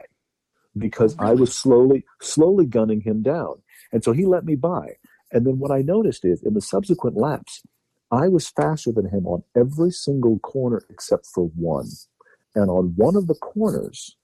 [0.78, 3.62] because I was slowly, slowly gunning him down.
[3.92, 4.96] And so he let me by.
[5.32, 7.62] And then what I noticed is in the subsequent laps,
[8.10, 11.88] I was faster than him on every single corner except for one.
[12.54, 14.16] And on one of the corners,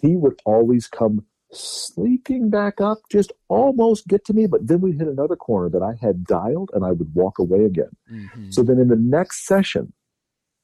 [0.00, 4.46] he would always come sleeping back up, just almost get to me.
[4.46, 7.64] But then we'd hit another corner that I had dialed and I would walk away
[7.64, 7.90] again.
[8.10, 8.50] Mm-hmm.
[8.50, 9.92] So then in the next session,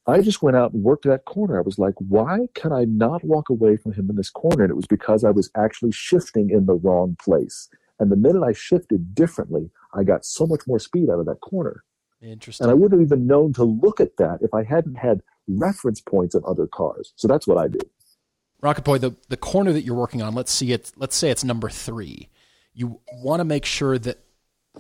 [0.07, 1.59] I just went out and worked that corner.
[1.59, 4.65] I was like, why can I not walk away from him in this corner?
[4.65, 7.69] And it was because I was actually shifting in the wrong place.
[8.01, 11.41] And the minute I shifted differently, I got so much more speed out of that
[11.41, 11.85] corner.
[12.21, 12.65] Interesting.
[12.65, 16.01] And I wouldn't have even known to look at that if I hadn't had reference
[16.01, 17.13] points of other cars.
[17.17, 17.79] So that's what I do.
[18.61, 21.43] Rocket Boy, the, the corner that you're working on, let's see it let's say it's
[21.43, 22.29] number three.
[22.73, 24.19] You want to make sure that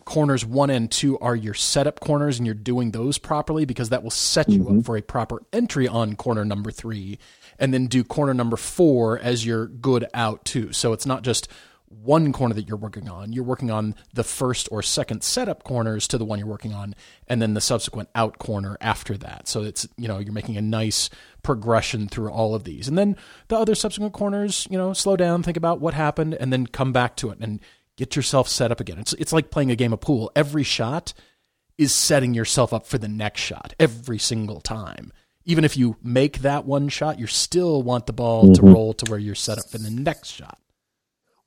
[0.05, 4.03] corners one and two are your setup corners and you're doing those properly because that
[4.03, 4.79] will set you mm-hmm.
[4.79, 7.19] up for a proper entry on corner number three
[7.59, 10.73] and then do corner number four as your good out too.
[10.73, 11.49] So it's not just
[11.89, 13.33] one corner that you're working on.
[13.33, 16.95] You're working on the first or second setup corners to the one you're working on
[17.29, 19.47] and then the subsequent out corner after that.
[19.47, 21.11] So it's you know you're making a nice
[21.43, 22.89] progression through all of these.
[22.89, 23.17] And then
[23.49, 26.93] the other subsequent corners you know slow down think about what happened and then come
[26.93, 27.39] back to it.
[27.41, 27.61] And
[28.03, 28.99] Get yourself set up again.
[28.99, 30.33] It's it's like playing a game of pool.
[30.35, 31.15] Every shot
[31.79, 35.13] is setting yourself up for the next shot every single time.
[35.45, 38.55] Even if you make that one shot, you still want the ball mm-hmm.
[38.55, 40.59] to roll to where you're set up for the next shot.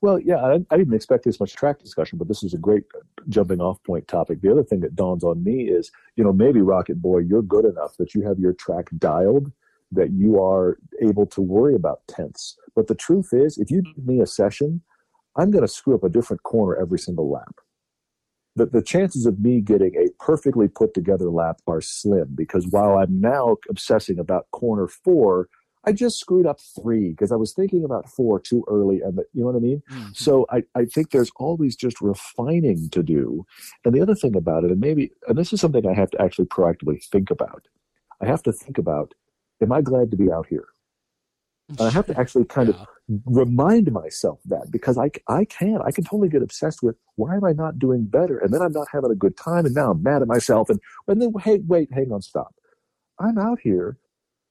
[0.00, 2.84] Well, yeah, I, I, didn't expect this much track discussion, but this is a great
[3.28, 4.40] jumping off point topic.
[4.40, 7.66] The other thing that dawns on me is, you know, maybe Rocket Boy, you're good
[7.66, 9.52] enough that you have your track dialed
[9.92, 12.56] that you are able to worry about tenths.
[12.74, 14.80] But the truth is, if you give me a session
[15.36, 17.54] I'm going to screw up a different corner every single lap.
[18.56, 22.96] The, the chances of me getting a perfectly put together lap are slim because while
[22.98, 25.48] I'm now obsessing about corner four,
[25.84, 29.02] I just screwed up three because I was thinking about four too early.
[29.02, 29.82] And the, you know what I mean?
[29.90, 30.08] Mm-hmm.
[30.14, 33.44] So I, I think there's always just refining to do.
[33.84, 36.22] And the other thing about it, and maybe, and this is something I have to
[36.22, 37.68] actually proactively think about.
[38.22, 39.12] I have to think about,
[39.62, 40.66] am I glad to be out here?
[41.68, 42.82] And I have to actually kind yeah.
[42.82, 42.88] of
[43.26, 45.80] remind myself that because I, I can.
[45.84, 48.38] I can totally get obsessed with why am I not doing better?
[48.38, 50.70] And then I'm not having a good time and now I'm mad at myself.
[50.70, 52.54] And, and then, hey, wait, hang on, stop.
[53.18, 53.98] I'm out here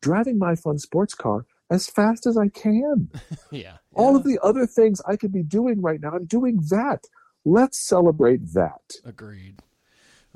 [0.02, 3.10] driving my fun sports car as fast as I can.
[3.14, 3.20] yeah,
[3.52, 3.78] yeah.
[3.94, 7.06] All of the other things I could be doing right now, I'm doing that.
[7.44, 8.96] Let's celebrate that.
[9.04, 9.60] Agreed.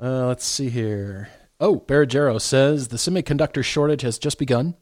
[0.00, 1.28] Uh, let's see here.
[1.58, 4.76] Oh, Barragero says the semiconductor shortage has just begun.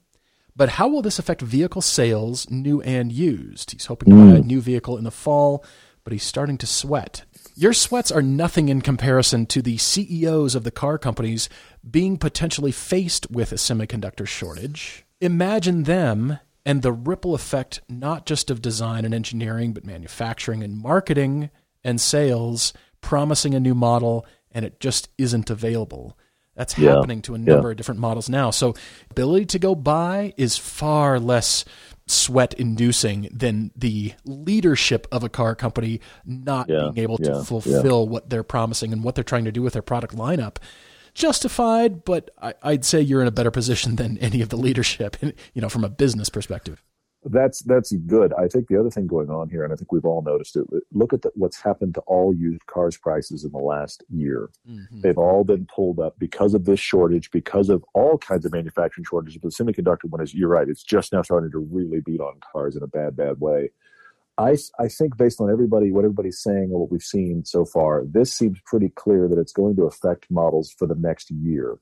[0.59, 3.71] But how will this affect vehicle sales, new and used?
[3.71, 4.47] He's hoping to buy a hmm.
[4.49, 5.65] new vehicle in the fall,
[6.03, 7.23] but he's starting to sweat.
[7.55, 11.49] Your sweats are nothing in comparison to the CEOs of the car companies
[11.89, 15.07] being potentially faced with a semiconductor shortage.
[15.21, 20.77] Imagine them and the ripple effect, not just of design and engineering, but manufacturing and
[20.77, 21.51] marketing
[21.85, 26.19] and sales, promising a new model, and it just isn't available.
[26.59, 26.91] That's yeah.
[26.91, 27.71] happening to a number yeah.
[27.71, 28.51] of different models now.
[28.51, 28.75] So,
[29.13, 31.65] ability to go buy is far less
[32.09, 36.91] sweat inducing than the leadership of a car company not yeah.
[36.93, 39.83] being able to fulfill what they're promising and what they're trying to do with their
[39.83, 40.57] product lineup.
[41.15, 45.17] Justified, but I, would say you're in a better position than any of the leadership,
[45.23, 46.83] you know, from a business perspective
[47.31, 48.33] that's that's good.
[48.35, 50.64] I think the other thing going on here, and I think we've all noticed it.
[50.93, 54.51] Look at the, what's happened to all used cars prices in the last year.
[54.68, 55.01] Mm-hmm.
[55.01, 59.05] They've all been pulled up because of this shortage, because of all kinds of manufacturing
[59.05, 59.39] shortages.
[59.41, 62.41] But the semiconductor one is, you're right, it's just now starting to really beat on
[62.53, 63.70] cars in a bad, bad way.
[64.39, 68.05] I, I think based on everybody, what everybody's saying and what we've seen so far,
[68.05, 71.76] this seems pretty clear that it's going to affect models for the next year.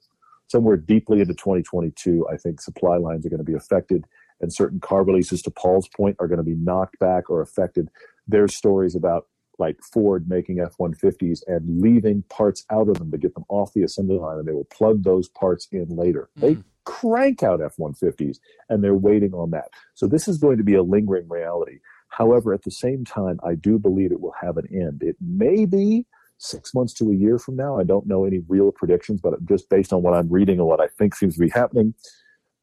[0.49, 4.07] Somewhere deeply into 2022, I think supply lines are going to be affected
[4.41, 7.89] and certain car releases, to Paul's point, are going to be knocked back or affected.
[8.27, 9.27] There's stories about
[9.59, 13.73] like Ford making F 150s and leaving parts out of them to get them off
[13.73, 16.29] the assembly line, and they will plug those parts in later.
[16.39, 16.47] Mm-hmm.
[16.47, 18.39] They crank out F 150s
[18.71, 19.69] and they're waiting on that.
[19.95, 21.81] So this is going to be a lingering reality.
[22.09, 25.03] However, at the same time, I do believe it will have an end.
[25.03, 26.07] It may be
[26.39, 27.79] six months to a year from now.
[27.79, 30.81] I don't know any real predictions, but just based on what I'm reading and what
[30.81, 31.95] I think seems to be happening,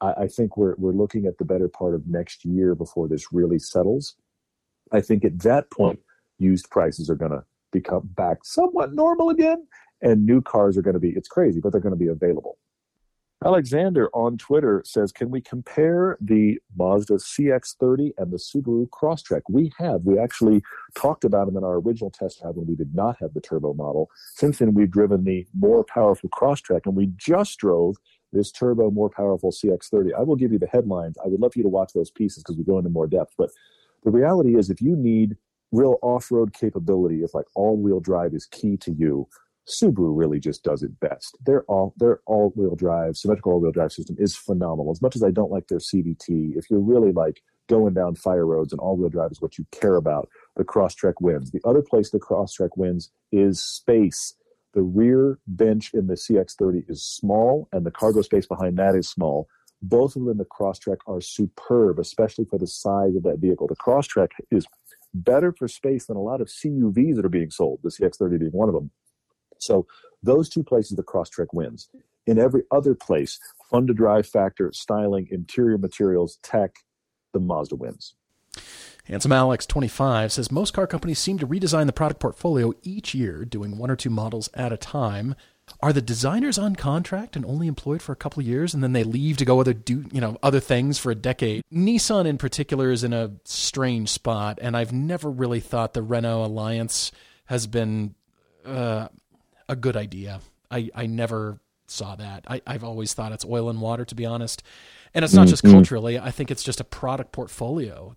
[0.03, 3.31] I, I think we're we're looking at the better part of next year before this
[3.31, 4.15] really settles.
[4.91, 5.99] I think at that point,
[6.37, 9.65] used prices are going to become back somewhat normal again,
[10.01, 12.57] and new cars are going to be, it's crazy, but they're going to be available.
[13.45, 19.41] Alexander on Twitter says, Can we compare the Mazda CX30 and the Subaru Crosstrek?
[19.49, 20.01] We have.
[20.03, 20.61] We actually
[20.95, 23.73] talked about them in our original test drive when we did not have the turbo
[23.73, 24.09] model.
[24.35, 27.97] Since then, we've driven the more powerful Crosstrek, and we just drove
[28.31, 30.13] this turbo, more powerful CX30.
[30.17, 31.17] I will give you the headlines.
[31.23, 33.33] I would love for you to watch those pieces because we go into more depth.
[33.37, 33.49] But
[34.03, 35.35] the reality is, if you need
[35.71, 39.27] real off road capability, if like all wheel drive is key to you,
[39.67, 41.37] Subaru really just does it best.
[41.45, 44.91] Their all their all wheel drive, symmetrical all wheel drive system is phenomenal.
[44.91, 48.45] As much as I don't like their CVT, if you're really like going down fire
[48.45, 51.51] roads and all wheel drive is what you care about, the Crosstrek wins.
[51.51, 54.35] The other place the Crosstrek wins is space
[54.73, 59.07] the rear bench in the CX30 is small, and the cargo space behind that is
[59.07, 59.47] small.
[59.81, 63.67] Both of them, the Crosstrek, are superb, especially for the size of that vehicle.
[63.67, 64.65] The Crosstrek is
[65.13, 68.51] better for space than a lot of CUVs that are being sold, the CX30 being
[68.51, 68.89] one of them.
[69.63, 69.87] So
[70.21, 71.89] those two places, the Crosstrek wins.
[72.25, 73.39] In every other place,
[73.69, 76.75] fun to drive factor, styling, interior materials, tech,
[77.33, 78.15] the Mazda wins.
[79.05, 83.43] Handsome Alex 25 says most car companies seem to redesign the product portfolio each year,
[83.43, 85.35] doing one or two models at a time.
[85.81, 88.93] Are the designers on contract and only employed for a couple of years, and then
[88.93, 91.63] they leave to go other do you know other things for a decade?
[91.73, 96.45] Nissan in particular is in a strange spot, and I've never really thought the Renault
[96.45, 97.11] alliance
[97.45, 98.15] has been
[98.65, 99.07] uh,
[99.73, 100.39] a good idea.
[100.71, 102.45] I I never saw that.
[102.47, 104.63] I, I've always thought it's oil and water, to be honest.
[105.13, 105.75] And it's not just mm-hmm.
[105.75, 106.17] culturally.
[106.17, 108.15] I think it's just a product portfolio.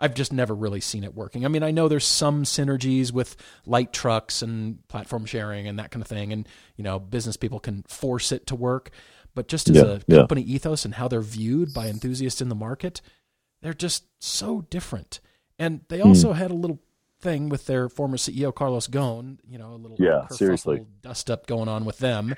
[0.00, 1.44] I've just never really seen it working.
[1.44, 5.90] I mean, I know there's some synergies with light trucks and platform sharing and that
[5.90, 8.90] kind of thing, and you know, business people can force it to work.
[9.34, 10.56] But just as yeah, a company yeah.
[10.56, 13.00] ethos and how they're viewed by enthusiasts in the market,
[13.62, 15.20] they're just so different.
[15.58, 16.08] And they hmm.
[16.08, 16.36] also mm.
[16.36, 16.80] had a little
[17.20, 21.46] thing with their former CEO Carlos Ghosn, you know, a little yeah, seriously dust up
[21.46, 22.34] going on with them.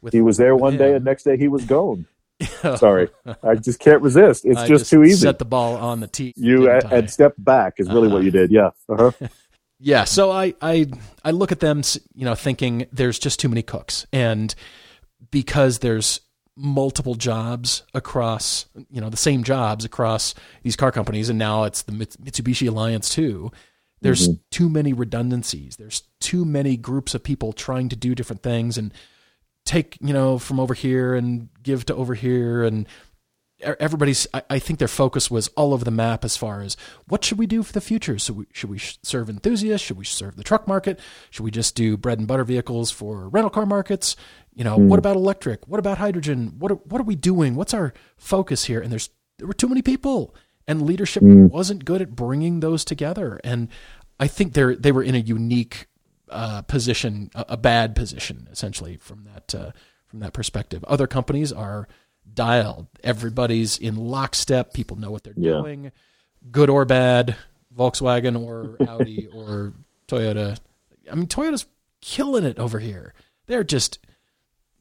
[0.00, 0.78] With, he was there one him.
[0.78, 2.06] day, and next day he was gone.
[2.76, 3.08] Sorry,
[3.42, 4.44] I just can't resist.
[4.44, 5.22] It's just, just, too easy.
[5.22, 6.32] Set the ball on the tee.
[6.36, 8.52] You and, and step back is really uh, what you did.
[8.52, 8.70] Yeah.
[8.88, 9.10] Uh-huh.
[9.80, 10.04] yeah.
[10.04, 10.86] So I, I
[11.24, 11.82] I look at them,
[12.14, 14.54] you know, thinking there's just too many cooks, and
[15.32, 16.20] because there's
[16.54, 21.82] multiple jobs across, you know, the same jobs across these car companies, and now it's
[21.82, 23.50] the Mitsubishi Alliance too.
[24.00, 24.40] There's mm-hmm.
[24.50, 25.76] too many redundancies.
[25.76, 28.92] There's too many groups of people trying to do different things, and
[29.64, 32.88] take you know from over here and give to over here and
[33.60, 36.76] everybody's I, think their focus was all over the map as far as
[37.08, 38.18] what should we do for the future?
[38.18, 39.86] So we, should we serve enthusiasts?
[39.86, 41.00] Should we serve the truck market?
[41.30, 44.16] Should we just do bread and butter vehicles for rental car markets?
[44.54, 44.86] You know mm.
[44.86, 45.66] what about electric?
[45.66, 46.54] What about hydrogen?
[46.58, 47.56] What are, what are we doing?
[47.56, 48.80] What's our focus here?
[48.80, 50.34] And there's there were too many people
[50.68, 51.50] and leadership mm.
[51.50, 53.68] wasn't good at bringing those together and
[54.20, 55.88] i think they're they were in a unique
[56.30, 59.70] uh, position, a, a, bad position, essentially from that uh,
[60.06, 60.84] from that perspective.
[60.84, 61.88] Other companies are
[62.32, 62.86] dialed.
[63.02, 64.72] Everybody's in lockstep.
[64.72, 65.52] People know what they're yeah.
[65.52, 65.92] doing,
[66.50, 67.36] good or bad.
[67.76, 69.72] Volkswagen or Audi or
[70.08, 70.58] Toyota,
[71.10, 71.66] I mean, Toyota's
[72.00, 73.14] killing it over here.
[73.46, 73.98] They're just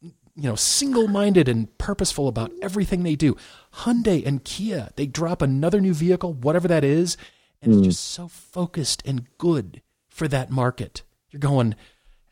[0.01, 3.35] you know, single-minded and purposeful about everything they do.
[3.77, 7.15] Hyundai and Kia, they drop another new vehicle, whatever that is,
[7.61, 7.77] and mm.
[7.77, 11.03] it's just so focused and good for that market.
[11.29, 11.75] You're going,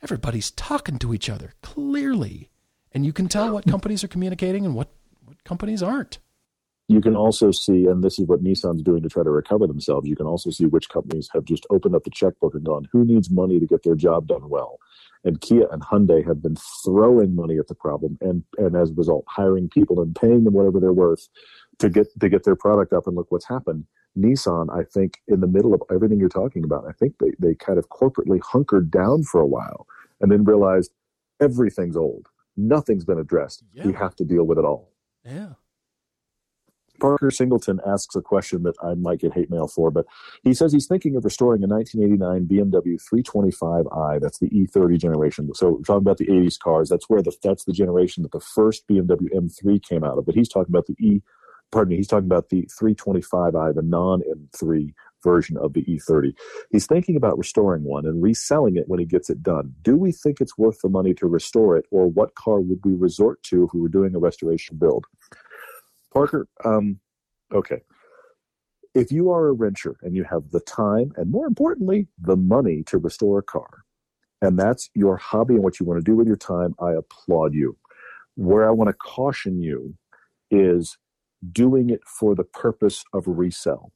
[0.02, 2.50] everybody's talking to each other clearly,
[2.92, 4.90] and you can tell what companies are communicating and what
[5.24, 6.20] what companies aren't.
[6.88, 10.08] You can also see, and this is what Nissan's doing to try to recover themselves.
[10.08, 13.04] You can also see which companies have just opened up the checkbook and gone, "Who
[13.04, 14.78] needs money to get their job done well?"
[15.26, 18.94] And Kia and Hyundai have been throwing money at the problem and and as a
[18.94, 21.28] result hiring people and paying them whatever they're worth
[21.80, 23.86] to get to get their product up and look what's happened.
[24.18, 27.54] Nissan, I think, in the middle of everything you're talking about, I think they, they
[27.54, 29.88] kind of corporately hunkered down for a while
[30.22, 30.92] and then realized
[31.42, 32.28] everything's old.
[32.56, 33.64] Nothing's been addressed.
[33.74, 33.86] Yeah.
[33.86, 34.94] We have to deal with it all.
[35.26, 35.54] Yeah.
[37.00, 40.06] Parker Singleton asks a question that I might get hate mail for, but
[40.44, 44.22] he says he's thinking of restoring a 1989 BMW 325i.
[44.22, 45.54] That's the E30 generation.
[45.54, 46.90] So we're talking about the 80s cars.
[46.90, 50.26] That's where the that's the generation that the first BMW M3 came out of.
[50.26, 51.22] But he's talking about the E.
[51.72, 51.98] Pardon me.
[51.98, 54.94] He's talking about the 325i, the non M3
[55.26, 56.34] version of the E30.
[56.72, 59.74] He's thinking about restoring one and reselling it when he gets it done.
[59.82, 62.94] Do we think it's worth the money to restore it, or what car would we
[62.94, 65.06] resort to if we were doing a restoration build?
[66.16, 67.00] Parker, um,
[67.54, 67.82] okay.
[68.96, 72.84] If you are a renter and you have the time and more importantly, the money
[72.88, 73.84] to restore a car,
[74.42, 77.54] and that's your hobby and what you want to do with your time, I applaud
[77.54, 77.78] you.
[78.36, 79.96] Where I want to caution you
[80.50, 80.98] is
[81.52, 83.92] doing it for the purpose of resell.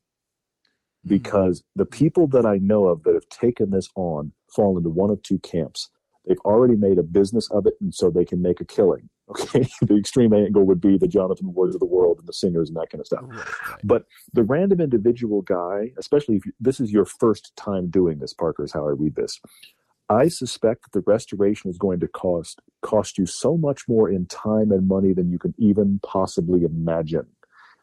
[1.05, 1.09] Hmm.
[1.09, 5.09] Because the people that I know of that have taken this on fall into one
[5.09, 5.89] of two camps.
[6.26, 9.09] They've already made a business of it, and so they can make a killing.
[9.30, 12.70] Okay, the extreme angle would be the Jonathan Wards of the world and the singers
[12.70, 13.24] and that kind of stuff.
[13.28, 13.80] Right.
[13.84, 18.34] But the random individual guy, especially if you, this is your first time doing this,
[18.34, 19.40] Parker, is how I read this.
[20.10, 24.26] I suspect that the restoration is going to cost cost you so much more in
[24.26, 27.28] time and money than you can even possibly imagine.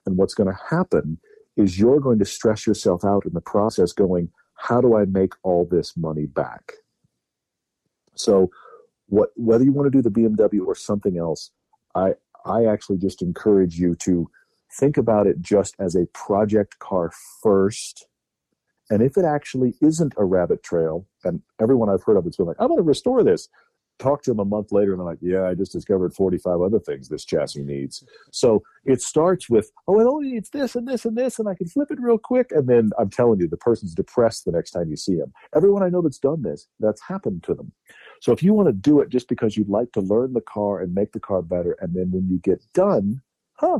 [0.04, 1.18] And what's going to happen
[1.56, 5.34] is you're going to stress yourself out in the process, going, "How do I make
[5.44, 6.72] all this money back?"
[8.16, 8.50] So
[9.08, 11.50] what whether you want to do the BMW or something else,
[11.94, 14.30] I I actually just encourage you to
[14.78, 17.10] think about it just as a project car
[17.42, 18.06] first.
[18.90, 22.46] And if it actually isn't a rabbit trail, and everyone I've heard of it's been
[22.46, 23.48] like, I want to restore this.
[23.98, 26.78] Talk to them a month later, and they're like, Yeah, I just discovered 45 other
[26.78, 28.04] things this chassis needs.
[28.30, 31.54] So it starts with, Oh, it only needs this and this and this, and I
[31.54, 32.48] can flip it real quick.
[32.50, 35.32] And then I'm telling you, the person's depressed the next time you see them.
[35.54, 37.72] Everyone I know that's done this, that's happened to them.
[38.26, 40.80] So if you want to do it just because you'd like to learn the car
[40.80, 43.22] and make the car better, and then when you get done,
[43.52, 43.78] huh,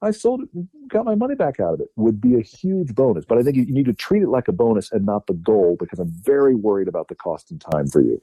[0.00, 3.24] I sold it, got my money back out of it, would be a huge bonus.
[3.24, 5.76] But I think you need to treat it like a bonus and not the goal
[5.80, 8.22] because I'm very worried about the cost and time for you.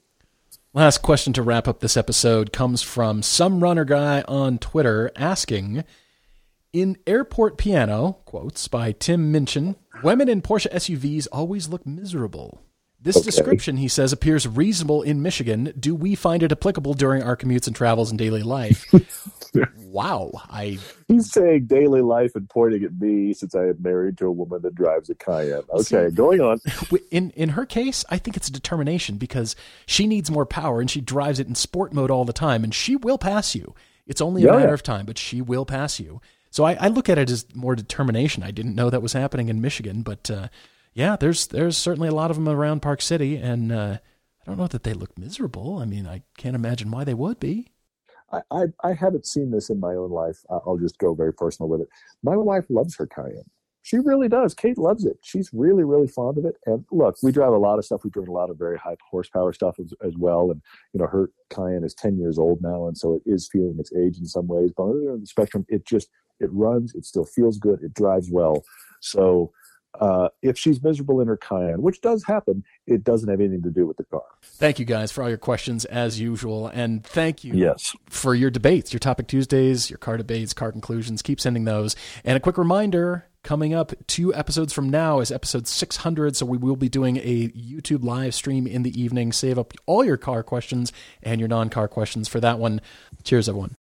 [0.72, 5.84] Last question to wrap up this episode comes from some runner guy on Twitter asking
[6.72, 12.62] In Airport Piano, quotes by Tim Minchin, women in Porsche SUVs always look miserable.
[13.04, 13.24] This okay.
[13.26, 15.74] description, he says, appears reasonable in Michigan.
[15.78, 18.86] Do we find it applicable during our commutes and travels in daily life?
[19.76, 20.78] wow, I.
[21.06, 24.62] He's saying daily life and pointing at me since I am married to a woman
[24.62, 25.64] that drives a Cayenne.
[25.70, 26.60] Okay, See, going on.
[27.10, 30.90] In in her case, I think it's a determination because she needs more power and
[30.90, 33.74] she drives it in sport mode all the time, and she will pass you.
[34.06, 36.22] It's only a yeah, matter of time, but she will pass you.
[36.50, 38.42] So I, I, look at it as more determination.
[38.42, 40.30] I didn't know that was happening in Michigan, but.
[40.30, 40.48] Uh,
[40.94, 43.98] yeah, there's there's certainly a lot of them around Park City, and uh,
[44.42, 45.78] I don't know that they look miserable.
[45.78, 47.68] I mean, I can't imagine why they would be.
[48.32, 50.38] I, I, I haven't seen this in my own life.
[50.48, 51.88] I'll just go very personal with it.
[52.22, 53.50] My wife loves her Cayenne.
[53.82, 54.54] She really does.
[54.54, 55.18] Kate loves it.
[55.22, 56.56] She's really, really fond of it.
[56.64, 58.02] And look, we drive a lot of stuff.
[58.02, 60.50] We drive a lot of very high horsepower stuff as, as, well.
[60.50, 60.62] And
[60.94, 63.92] you know, her Cayenne is ten years old now, and so it is feeling its
[63.92, 64.70] age in some ways.
[64.74, 66.08] But on the, the spectrum, it just
[66.40, 66.94] it runs.
[66.94, 67.82] It still feels good.
[67.82, 68.64] It drives well.
[69.00, 69.52] So
[70.00, 73.70] uh, if she's miserable in her Cayenne, which does happen, it doesn't have anything to
[73.70, 74.24] do with the car.
[74.42, 77.94] Thank you guys for all your questions as usual, and thank you yes.
[78.08, 81.22] for your debates, your topic Tuesdays, your car debates, car conclusions.
[81.22, 81.96] Keep sending those.
[82.24, 83.26] And a quick reminder.
[83.42, 86.34] Coming up two episodes from now is episode 600.
[86.34, 89.32] So we will be doing a YouTube live stream in the evening.
[89.32, 92.80] Save up all your car questions and your non car questions for that one.
[93.22, 93.76] Cheers, everyone.